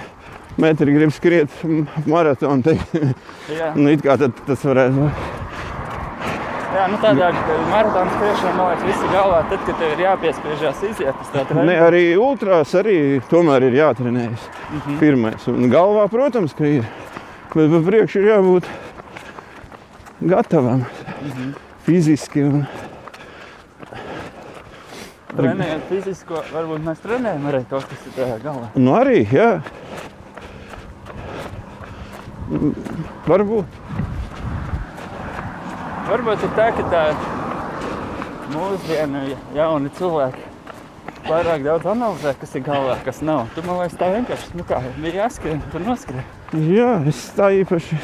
grib 0.57 1.13
skriet 1.13 1.53
maratonu. 2.09 2.75
Nu, 3.77 3.91
it 3.93 4.01
kā 4.03 4.17
tad, 4.19 4.33
tas 4.49 4.65
varētu 4.65 5.05
būt. 5.05 5.36
Jā 6.77 6.87
nu 6.91 6.97
tādā 7.01 7.29
maratona 7.71 8.11
skriešana, 8.15 8.53
man 8.57 8.71
liekas, 8.71 8.85
viss 8.87 9.03
ir 9.05 9.13
galvā. 9.15 9.39
Tad, 9.51 9.63
kad 9.67 9.79
tev 9.81 9.93
ir 9.95 10.03
jāpiespiežās 10.05 10.83
iziet, 10.89 11.21
tas 11.21 11.29
tā 11.33 11.43
Ne, 11.43 11.45
treniņš. 11.51 11.83
arī 11.87 12.03
ultrās 12.21 12.73
arī 12.81 12.97
tomēr 13.31 13.67
ir 13.69 13.77
jātrenējas. 13.81 14.49
Mm 14.71 14.81
-hmm. 14.81 14.99
Pirmais. 14.99 15.47
Un 15.47 15.69
galvā, 15.71 16.07
protams, 16.09 16.53
ka 16.53 16.65
ir. 16.65 16.83
Bet 17.55 17.71
pa 17.71 17.79
priekšu 17.89 18.19
ir 18.19 18.27
jābūt 18.31 18.65
gatavam. 20.21 20.85
Mm 21.21 21.31
-hmm. 21.31 21.53
Fiziski. 21.85 22.43
Un... 22.43 22.67
Trenējot 25.37 25.81
fizisko, 25.89 26.39
varbūt 26.53 26.83
mēs 26.85 27.01
trenējam 27.03 27.45
arī 27.49 27.63
to, 27.69 27.75
kas 27.75 28.05
ir 28.07 28.13
tajā 28.15 28.37
galvā. 28.43 28.67
Nu 28.75 28.91
arī, 28.95 29.27
jā. 29.31 29.61
Mm, 32.49 32.73
Varbūt. 33.27 33.65
Varbūt 36.07 36.43
ir 36.45 36.51
tā, 36.55 36.69
ka 36.71 36.83
tā 36.87 36.99
mūsdienu 38.53 39.25
jauni 39.57 39.89
cilvēki 39.97 40.45
pārāk 41.27 41.65
daudz 41.65 41.87
analizē, 41.91 42.31
kas 42.39 42.53
ir 42.55 42.63
galvā, 42.63 42.93
kas 43.03 43.17
nav. 43.27 43.49
Tu 43.55 43.63
man 43.65 43.81
liekas, 43.81 43.97
tā 43.99 44.07
vienkārši 44.13 44.55
nu 44.55 44.63
kā, 44.69 44.79
bija 45.01 45.25
jāskrien, 45.25 45.59
tur 45.73 45.83
noskrien. 45.83 46.23
Jā, 46.71 46.93
es 47.11 47.19
tā 47.35 47.49
īpaši. 47.57 47.99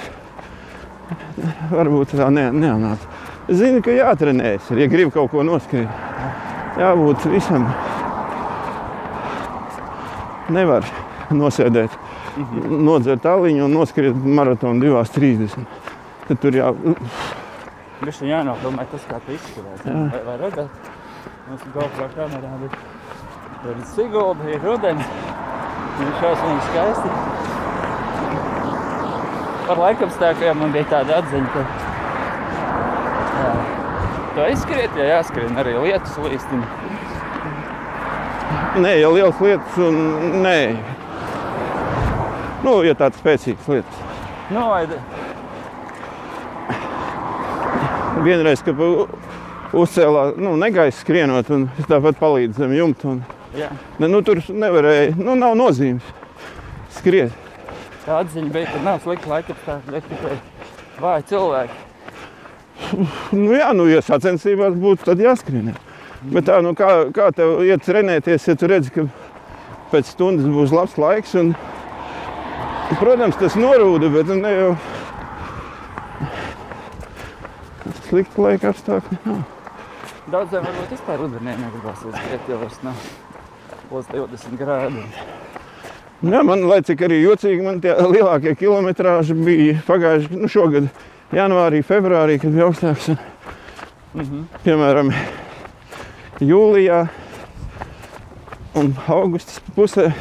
Varbūt 1.71 2.15
tā 2.19 2.27
ne, 2.33 2.49
neanāca. 2.51 3.07
Es 3.47 3.61
zinu, 3.61 3.79
ka 3.85 3.95
jātrenējas. 3.95 4.71
Ja 4.79 4.87
grib 4.91 5.13
kaut 5.15 5.31
ko 5.31 5.45
noskriet, 5.47 5.87
jābūt 6.79 7.27
visam. 7.31 7.69
Nevar 10.51 10.87
nosēdēt, 11.31 11.95
nodzert 12.67 13.31
aliņu 13.31 13.63
un 13.69 13.79
noskriet 13.79 14.27
maratonu 14.39 14.91
2.30. 14.91 15.63
Tad 16.27 16.43
tur 16.43 16.59
jā, 16.59 16.67
Viņš 18.03 18.17
ir 18.19 18.33
jānofilmē 18.33 18.83
tas, 18.91 19.03
kā 19.07 19.17
tu 19.23 19.31
izskaties. 19.31 19.83
Vai, 19.87 20.19
vai 20.25 20.33
redzēt? 20.41 20.87
Mums 21.47 21.61
ir 21.63 21.69
GoPro 21.71 22.07
kamerā, 22.11 22.49
bet 22.59 22.73
tur 23.61 23.77
ir 23.77 23.85
Sigulda, 23.93 24.49
ir 24.51 24.65
rudens. 24.67 25.13
Viņš 26.01 26.19
šausmīgi 26.19 26.65
skaisti. 26.67 27.13
Par 29.69 29.79
laikam 29.79 30.11
stāvkiem 30.11 30.59
man 30.59 30.75
bija 30.75 30.89
tāda 30.91 31.21
atziņa, 31.21 31.49
ka 31.53 31.61
jā, 33.39 33.53
tu 34.35 34.45
aizskriet, 34.49 34.99
ja 34.99 35.05
jāskrien 35.13 35.63
arī 35.63 35.77
lietus 35.85 36.19
līstina. 36.25 36.67
nē, 38.83 38.97
ja 38.99 39.13
liels 39.15 39.39
lietas, 39.39 39.79
un 39.79 40.43
nē. 40.43 40.57
Nu, 42.67 42.81
ja 42.83 42.99
tāds 42.99 43.23
spēcīgs 43.23 43.71
lietas. 43.71 44.03
Nu, 44.51 44.67
vai 44.73 44.83
Vienreiz, 48.23 48.61
kad 48.63 48.79
u- 48.79 49.07
uzcēlā, 49.73 50.25
nu, 50.39 50.55
negaisa 50.59 50.99
skrienot, 51.01 51.49
un 51.53 51.67
tāpat 51.89 52.19
palīdzu 52.21 52.61
zem 52.63 52.75
jumta. 52.77 53.07
Un, 53.15 53.23
jā, 53.57 53.69
ne, 53.99 54.07
nu, 54.11 54.21
tur 54.25 54.41
nevarēja, 54.49 55.15
nu, 55.19 55.35
nav 55.39 55.55
nozīmes 55.59 56.05
skriet. 56.99 57.33
tā 58.05 58.19
atziņa 58.21 58.51
bija, 58.53 58.69
ka 58.73 58.83
nav 58.83 59.01
slikti 59.03 59.29
laikapstākļi, 59.31 59.91
bet 59.95 60.07
tikai 60.11 60.37
vāji 61.01 61.27
cilvēki. 61.33 61.81
Nu, 63.33 63.51
jā, 63.55 63.69
nu, 63.73 63.85
ja 63.89 64.01
sacensībās 64.03 64.73
būtu, 64.77 65.05
tad 65.07 65.21
jāskrien. 65.23 65.71
jā. 65.71 65.75
Bet 66.33 66.45
tā, 66.47 66.61
nu, 66.63 66.73
kā, 66.77 66.89
kā 67.15 67.29
tev 67.35 67.61
iet 67.65 67.83
trenēties, 67.83 68.47
ja 68.47 68.55
tu 68.59 68.67
redzi, 68.67 68.91
ka 68.95 69.05
pēc 69.91 70.11
stundas 70.13 70.45
būs 70.51 70.71
labs 70.75 70.97
laiks. 70.99 71.33
Un, 71.39 71.53
protams, 72.99 73.35
tas 73.39 73.55
norūda, 73.59 74.09
bet 74.13 74.29
nu, 74.31 74.37
ne 74.43 74.51
jau 74.53 74.69
slikti 78.13 78.41
laika 78.45 78.69
apstākļi. 78.69 79.17
Daudziem 80.29 80.61
varbūt 80.63 80.91
vispār 80.93 81.17
rudenī 81.19 81.55
negribas 81.57 82.03
uzskriet, 82.05 82.43
jo 82.47 82.59
vairs 82.61 82.77
nav 82.85 83.07
plus 83.89 84.05
20 84.13 84.59
grādi. 84.61 85.01
Jā, 86.23 86.39
man 86.45 86.61
lai 86.69 86.77
cik 86.85 87.01
arī 87.03 87.17
jocīgi, 87.23 87.65
man 87.65 87.81
tie 87.83 87.95
lielākie 87.97 88.53
kilometrāži 88.55 89.35
bija 89.35 89.81
pagājuši 89.87 90.37
nu, 90.39 90.47
šogad, 90.51 90.87
janvārī, 91.35 91.81
februārī, 91.83 92.37
kad 92.39 92.53
bija 92.55 92.69
augstāks. 92.69 93.09
Un, 94.13 94.21
Mhm. 94.21 94.43
piemēram, 94.63 95.09
jūlijā 96.39 97.01
un 98.75 98.93
augustas 99.09 99.59
pusē, 99.75 100.13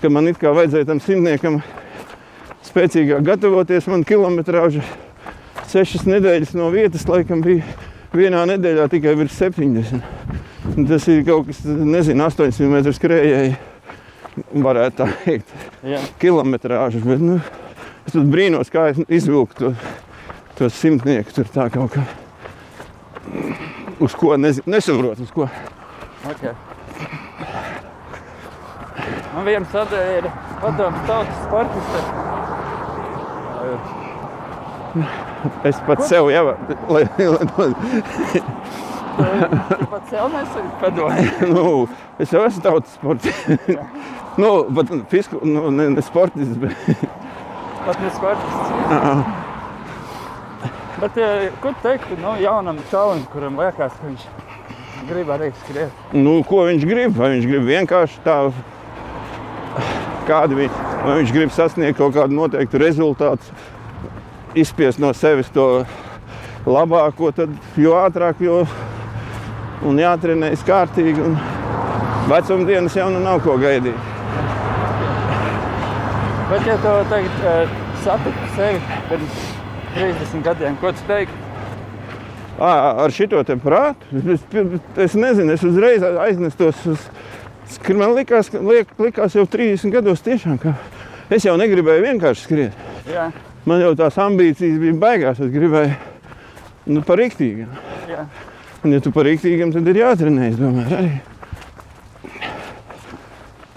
kad 0.00 0.10
man 0.10 0.28
it 0.28 0.40
kā 0.40 0.50
vajadzēja 0.56 0.86
tam 0.86 0.98
simtniekam 0.98 1.62
spēcīgāk 2.64 3.22
gatavoties, 3.22 3.86
man 3.86 4.02
kilometrāža 4.02 4.82
sešas 5.72 6.04
nedēļas 6.08 6.54
no 6.58 6.68
vietas 6.72 7.06
laikam 7.08 7.42
bija 7.44 7.64
vienā 8.12 8.44
nedēļā 8.50 8.88
tikai 8.92 9.14
virs 9.16 9.36
70. 9.40 10.02
Un 10.72 10.86
tas 10.86 11.06
ir 11.10 11.24
kaut 11.26 11.48
kas, 11.48 11.62
nezinu, 11.66 12.26
800 12.28 12.68
metru 12.70 12.92
skrējēji, 12.94 13.54
varētu 14.62 14.98
tā 15.00 15.08
teikt 15.24 15.54
Jā, 15.86 16.00
kilometrāžu. 16.22 17.02
Bet, 17.06 17.22
nu, 17.24 17.38
es 18.06 18.14
pat 18.14 18.28
brīnos, 18.34 18.70
kā 18.72 18.90
es 18.92 19.00
izvilku 19.08 19.58
to, 19.58 19.72
to 20.58 20.68
simtnieku 20.72 21.34
tur 21.34 21.50
tā 21.52 21.66
kaut 21.74 21.96
kā. 21.96 22.04
Uz 24.02 24.14
ko 24.18 24.36
nezinu, 24.38 24.68
nesaprotu, 24.76 25.26
uz 25.26 25.34
ko. 25.34 25.48
ok. 26.30 26.46
Man 29.32 29.48
viena 29.48 29.66
sadaļa 29.72 30.18
ir 30.20 30.30
padoms 30.60 31.06
tautas 31.08 31.44
sportista. 31.46 32.41
Es 35.64 35.78
pats 35.86 36.08
sev 36.10 36.28
jau 36.32 36.54
pats 39.90 40.10
sev 40.10 40.28
nesaki 40.32 40.72
padomu. 40.80 41.28
nu, 41.56 41.64
es 42.20 42.32
jau 42.32 42.44
esmu 42.46 42.62
tautas 42.64 42.92
sports. 42.96 43.28
nu, 44.40 44.50
bet 44.76 44.92
fisku, 45.12 45.40
nu, 45.44 45.70
ne, 45.70 45.88
ne 45.96 46.04
sportists, 46.04 46.56
bet 46.60 46.76
Pat 47.82 47.98
ne 47.98 48.10
sportists. 48.14 48.68
Bet 51.02 51.16
eh, 51.18 51.48
ko 51.62 51.72
teikt 51.82 52.12
nu, 52.20 52.36
jaunam 52.38 52.78
čalim, 52.92 53.24
kuram 53.32 53.56
liekas, 53.58 53.96
ka 53.98 54.06
viņš 54.06 54.28
grib 55.08 55.32
arī 55.34 55.50
skriet? 55.64 56.04
nu, 56.14 56.36
ko 56.46 56.66
viņš 56.68 56.86
grib? 56.86 57.16
Vai 57.18 57.32
viņš 57.34 57.48
grib 57.50 57.64
vienkārši 57.66 58.22
tā, 58.22 58.36
kādu 60.28 60.60
viņš, 60.60 60.80
vai 61.02 61.16
viņš 61.18 61.32
grib 61.34 61.54
sasniegt 61.54 61.98
kaut 61.98 62.14
kādu 62.14 62.38
noteiktu 62.38 62.78
rezultātu, 62.78 63.56
izspiest 64.54 65.00
no 65.02 65.12
sevis 65.16 65.50
to 65.54 65.84
labāko, 66.66 67.32
tad 67.34 67.52
jo 67.80 67.96
ātrāk, 67.98 68.42
jo 68.44 68.62
un 69.88 69.98
jātrenējas 69.98 70.64
kārtīgi. 70.66 71.26
Un, 71.26 71.38
Vecumdienas 72.22 72.94
jau 72.94 73.08
nu 73.10 73.18
nav 73.18 73.40
ko 73.42 73.56
gaidīt. 73.58 73.96
Bet, 76.52 76.66
ja 76.68 76.76
tu 76.78 76.92
tagad 77.10 77.40
uh, 77.42 77.72
satiktu 78.04 78.50
sevi 78.54 78.98
pirms 79.08 79.40
30 79.96 80.44
gadiem, 80.46 80.76
ko 80.78 80.92
tu 80.94 81.08
teiktu? 81.08 81.40
Ā, 82.62 82.72
ar 83.02 83.14
šito 83.14 83.42
te 83.48 83.56
prātu. 83.58 84.22
Es, 84.36 84.44
es 85.08 85.16
nezinu, 85.18 85.56
es 85.56 85.64
uzreiz 85.66 86.04
aiznestos 86.04 86.86
uz. 86.92 87.08
Man 87.88 88.12
likās, 88.12 88.50
liek, 88.52 88.90
likās 89.00 89.34
jau 89.34 89.46
30 89.48 89.90
gados 89.94 90.22
tiešām, 90.22 90.58
ka 90.60 90.76
es 91.32 91.46
jau 91.46 91.56
negribēju 91.56 92.04
vienkārši 92.04 92.44
skriet. 92.44 92.82
Jā, 93.08 93.30
Man 93.68 93.82
jau 93.82 93.92
tās 93.98 94.16
ambīcijas 94.18 94.80
bija 94.82 94.94
baigās. 94.98 95.38
Es 95.42 95.52
gribēju 95.54 95.92
nu, 96.94 97.02
par 97.06 97.20
rīktīgu. 97.22 97.68
jā. 98.10 98.24
Un, 98.82 98.90
ja 98.96 98.98
tu 99.02 99.12
par 99.14 99.28
rīktīgam, 99.28 99.70
tad 99.74 99.86
ir 99.86 100.00
jātrenējas. 100.00 100.56
Domāju, 100.58 100.96
arī. 100.98 101.12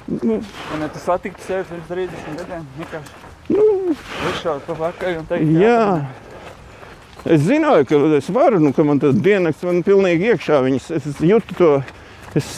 Nu, 0.07 0.39
Un, 0.73 0.81
ja 0.81 0.87
tu 0.93 0.99
satiktu 1.01 1.41
sevi 1.41 1.63
pirms 1.69 1.87
30 1.89 2.35
gadiem, 2.39 2.65
vienkārši 2.77 3.55
nu, 3.55 3.63
uzšaut 4.29 4.65
pa 4.67 4.75
pakaļ 4.77 5.15
un 5.21 5.25
teikt, 5.29 5.53
jā. 5.61 5.79
Es 7.25 7.41
zināju, 7.41 7.87
ka 7.89 7.99
es 8.19 8.29
varu, 8.33 8.59
nu, 8.61 8.69
ka 8.73 8.85
man 8.85 9.01
tas 9.01 9.17
dienas 9.17 9.61
man 9.65 9.81
pilnīgi 9.85 10.29
iekšā. 10.33 10.59
Viņas, 10.65 10.91
es 10.99 11.21
jūtu 11.25 11.57
to. 11.57 11.71
Es 12.37 12.49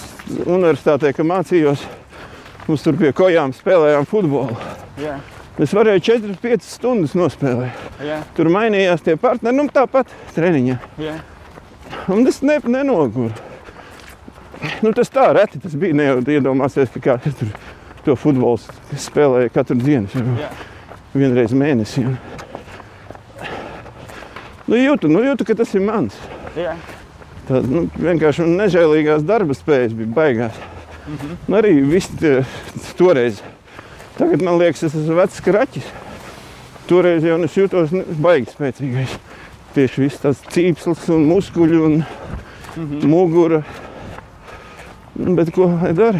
universitātē, 0.43 1.13
kad 1.15 1.27
mācījos, 1.29 1.83
mums 2.67 2.83
tur 2.83 2.97
pie 2.99 3.13
kojām 3.15 3.53
spēlējām 3.55 4.07
futbolu. 4.09 4.57
Jā, 4.99 5.19
Es 5.57 5.71
varēju 5.73 6.03
4-5 6.05 6.61
stundas 6.69 7.15
nospēlēt. 7.17 7.73
jā, 8.05 8.19
Tur 8.37 8.49
mainījās 8.53 9.01
tie 9.05 9.15
partneri, 9.17 9.55
nu 9.57 9.65
tāpat 9.73 10.11
treniņā. 10.35 10.77
jā. 11.01 11.15
Un 12.11 12.27
es 12.27 12.41
ne, 12.43 12.59
nenoguru. 12.67 13.31
Nu, 14.83 14.91
tas 14.93 15.09
tā 15.13 15.29
reti 15.33 15.59
tas 15.63 15.73
bija. 15.79 15.93
Ne 15.95 16.03
jau 16.09 16.17
iedomāsies, 16.21 16.89
ka 16.93 16.99
kāds 16.99 17.35
tur 17.39 17.49
to 18.05 18.15
futbolu 18.15 18.59
spēlēja 18.97 19.49
katru 19.55 19.77
dienu. 19.79 20.07
Jā. 20.39 20.49
Vienreiz 21.17 21.53
mēnesī. 21.55 22.03
Nu, 24.67 24.75
jūtu, 24.75 25.07
nu, 25.11 25.21
jūtu, 25.23 25.45
ka 25.47 25.55
tas 25.55 25.73
ir 25.77 25.83
mans. 25.87 26.15
jā. 26.57 26.75
Tā, 27.47 27.61
nu, 27.63 27.85
vienkārši 27.95 28.43
nežēlīgās 28.43 29.21
darba 29.23 29.55
spējas 29.55 29.93
bija 29.95 30.11
baigās. 30.17 30.57
Un 31.47 31.55
arī 31.55 31.77
viss 31.87 32.09
tie, 32.19 32.41
toreiz. 32.99 33.39
Tagad 34.17 34.41
man 34.41 34.57
liekas, 34.57 34.83
es 34.87 34.95
esmu 34.97 35.15
vecs 35.19 35.41
kraķis. 35.45 35.87
Toreiz 36.89 37.23
jau 37.27 37.37
es 37.43 37.55
jūtos 37.57 37.91
ne- 37.93 38.05
baigi 38.23 38.49
spēcīgais. 38.53 39.17
Tieši 39.75 40.01
viss 40.05 40.21
tas 40.23 40.39
cīpslis 40.53 41.09
un 41.13 41.27
muskuļi 41.29 41.81
un 41.85 42.05
Mhm. 42.77 43.07
mugura. 43.09 43.63
Bet 45.15 45.51
ko 45.53 45.65
lai 45.65 45.93
dara? 45.93 46.19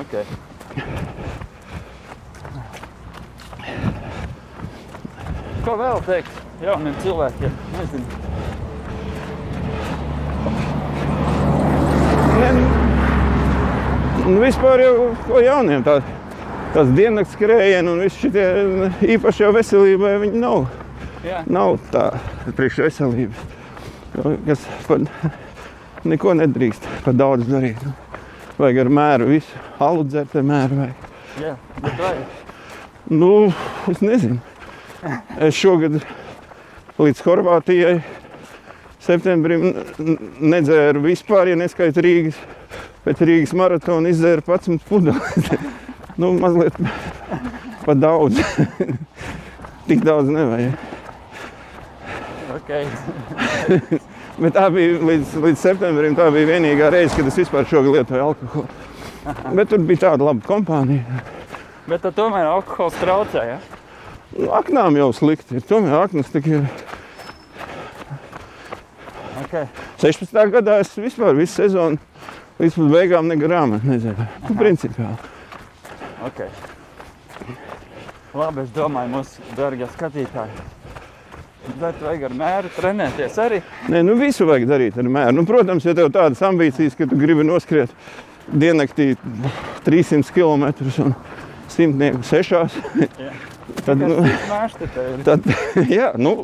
Okay. 0.00 0.24
Ko 5.64 5.76
vēl 5.80 6.00
teikt 6.04 6.30
jauniem 6.62 6.94
cilvēkiem? 7.04 7.52
Nezinu. 7.78 8.04
Ne, 12.34 12.50
nu, 14.26 14.38
vispār 14.42 14.82
jau 14.84 14.94
ko 15.26 15.40
jauniem 15.44 15.84
tā, 15.86 15.98
tās 16.74 16.90
dienas 16.96 17.30
skrējieni 17.34 17.92
un 17.92 18.02
viss 18.04 18.20
šitie 18.22 18.46
īpaši 19.16 19.44
jau 19.44 19.52
veselībai 19.56 20.14
viņi 20.24 20.40
nav. 20.42 20.66
Jā, 21.24 21.40
Nav 21.48 21.78
tā 21.92 22.10
priekš 22.56 22.82
veselības, 22.84 23.44
kas 24.44 24.64
pat 24.88 25.06
neko 26.04 26.34
nedrīkst 26.36 26.88
par 27.04 27.16
daudz 27.16 27.48
darīt. 27.48 27.80
Vajag 28.58 28.82
ar 28.84 28.90
mēru 29.00 29.30
visu, 29.32 29.62
alu 29.82 30.04
dzert 30.06 30.34
ar 30.36 30.44
mēru 30.46 30.82
vajag. 30.82 31.06
jā, 31.42 31.54
bet 31.80 31.96
vajag. 32.02 32.42
Nu, 33.10 33.30
es 33.90 34.02
nezinu. 34.04 34.38
Es 35.40 35.56
šogad 35.58 35.98
līdz 37.00 37.24
Horvātijai 37.26 37.96
septembrim 39.04 39.66
nedzēru 40.40 41.02
vispār, 41.04 41.50
ja 41.50 41.56
neskaita 41.60 42.04
Rīgas. 42.04 42.38
Pēc 43.04 43.20
Rīgas 43.28 43.52
maratona 43.56 44.08
izdzēru 44.08 44.44
11 44.46 44.80
pudeles. 44.88 45.50
nu, 46.20 46.32
mazliet 46.40 46.76
pa 47.84 47.94
daudz. 47.98 48.40
Tik 49.88 50.04
daudz 50.06 50.30
nevajag. 50.32 50.78
Okay. 52.54 52.86
Bet 54.42 54.56
tā 54.56 54.64
bija 54.72 54.98
līdz, 55.04 55.36
līdz 55.44 55.60
septembrim. 55.60 56.16
Tā 56.16 56.30
bija 56.32 56.54
vienīgā 56.54 56.88
reize, 56.94 57.12
kad 57.18 57.28
es 57.28 57.36
vispār 57.42 57.68
šogad 57.68 57.98
lietoju 57.98 58.24
alkoholu. 58.24 58.82
Bet 59.56 59.70
tur 59.70 59.84
bija 59.84 60.08
tāda 60.08 60.26
laba 60.26 60.44
kompānija. 60.46 61.20
Bet 61.84 62.02
tad 62.06 62.16
tomēr 62.16 62.48
alkohols 62.48 62.96
traucē, 62.98 63.44
ja? 63.52 63.58
Nu, 64.34 64.48
Aknām 64.56 64.96
jau 64.98 65.10
slikti. 65.14 65.58
ir. 65.58 65.66
Tomēr 65.68 65.98
aknas 66.00 66.32
tik 66.32 66.48
ir. 66.50 66.64
Okay. 69.44 69.68
16. 70.00 70.34
gadā 70.50 70.80
es 70.82 70.90
vispār 70.98 71.36
visu 71.36 71.60
sezonu 71.60 72.00
līdz 72.60 72.76
pat 72.78 72.92
beigām 72.94 73.28
negrāmatu 73.30 73.88
nezinu. 73.90 74.26
Nu, 74.48 74.56
principā. 74.58 75.14
Okay. 76.24 76.48
Labi, 78.34 78.64
es 78.64 78.72
domāju, 78.74 79.12
mūsu 79.12 79.44
dārgie 79.58 79.86
skatītāji. 79.94 80.64
Bet 81.80 82.00
vajag 82.02 82.26
ar 82.28 82.34
mēru 82.36 82.70
trenēties 82.76 83.36
arī. 83.40 83.60
Nē, 83.92 84.02
nu 84.04 84.16
visu 84.20 84.44
vajag 84.48 84.66
darīt 84.68 84.98
ar 85.00 85.06
mēru. 85.08 85.36
Nu, 85.38 85.44
protams, 85.48 85.86
ja 85.88 85.94
tev 85.96 86.10
tādas 86.12 86.42
ambīcijas, 86.44 86.96
ka 86.98 87.06
tu 87.08 87.16
gribi 87.20 87.46
noskriet 87.46 87.92
diennaktī 88.52 89.14
300 89.86 90.34
km 90.34 90.66
un 91.06 91.14
simtnieku 91.72 92.20
sešās, 92.28 92.74
Jā. 93.18 93.30
tad, 93.86 94.02
nu, 94.02 94.20
tad 95.24 95.46
jā, 95.98 96.10
nu, 96.20 96.34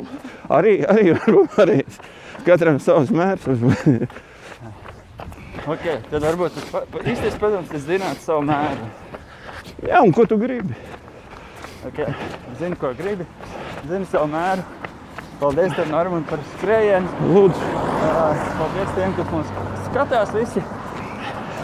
arī, 0.51 0.79
arī 0.89 1.13
var- 1.13 1.45
varēs. 1.59 2.01
Katram 2.47 2.79
savs 2.81 3.11
mērs. 3.13 3.45
Okay. 5.61 5.99
Tad 6.09 6.23
varbūt 6.25 6.55
īstais 7.05 7.35
padoms, 7.37 7.69
es 7.77 7.83
zinātu 7.85 8.23
savu 8.23 8.45
mēru. 8.47 8.87
jā, 9.85 10.01
un 10.01 10.13
ko 10.15 10.25
tu 10.25 10.37
gribi? 10.41 10.73
Okay. 11.91 12.13
Zinu, 12.57 12.77
ko 12.81 12.93
gribi. 12.97 13.27
Zinu 13.89 14.07
savu 14.09 14.31
mēru. 14.33 14.65
Paldies, 15.41 15.73
tev, 15.73 15.87
Norman, 15.89 16.25
par 16.29 16.41
skrējienu. 16.55 17.29
Lūdzu, 17.33 17.69
Paldies 18.57 18.91
tiem, 18.97 19.13
kas 19.17 19.31
mūs 19.33 19.53
skatās 19.87 20.33
visi. 20.35 20.61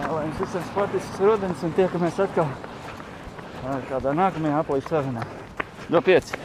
Lai 0.08 0.24
jums 0.24 0.40
visiem 0.42 0.66
sportisks 0.72 1.22
rudens 1.22 1.66
un 1.66 1.76
tiekamies 1.78 2.18
atkal 2.26 2.50
kādā 3.90 4.14
nākamajā 4.18 4.62
aplīšu 4.64 4.94
sarunā. 4.94 5.26
Do 5.92 6.02
pieci. 6.02 6.38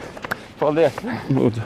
Paldies! 0.59 0.97
lūdzu. 1.33 1.65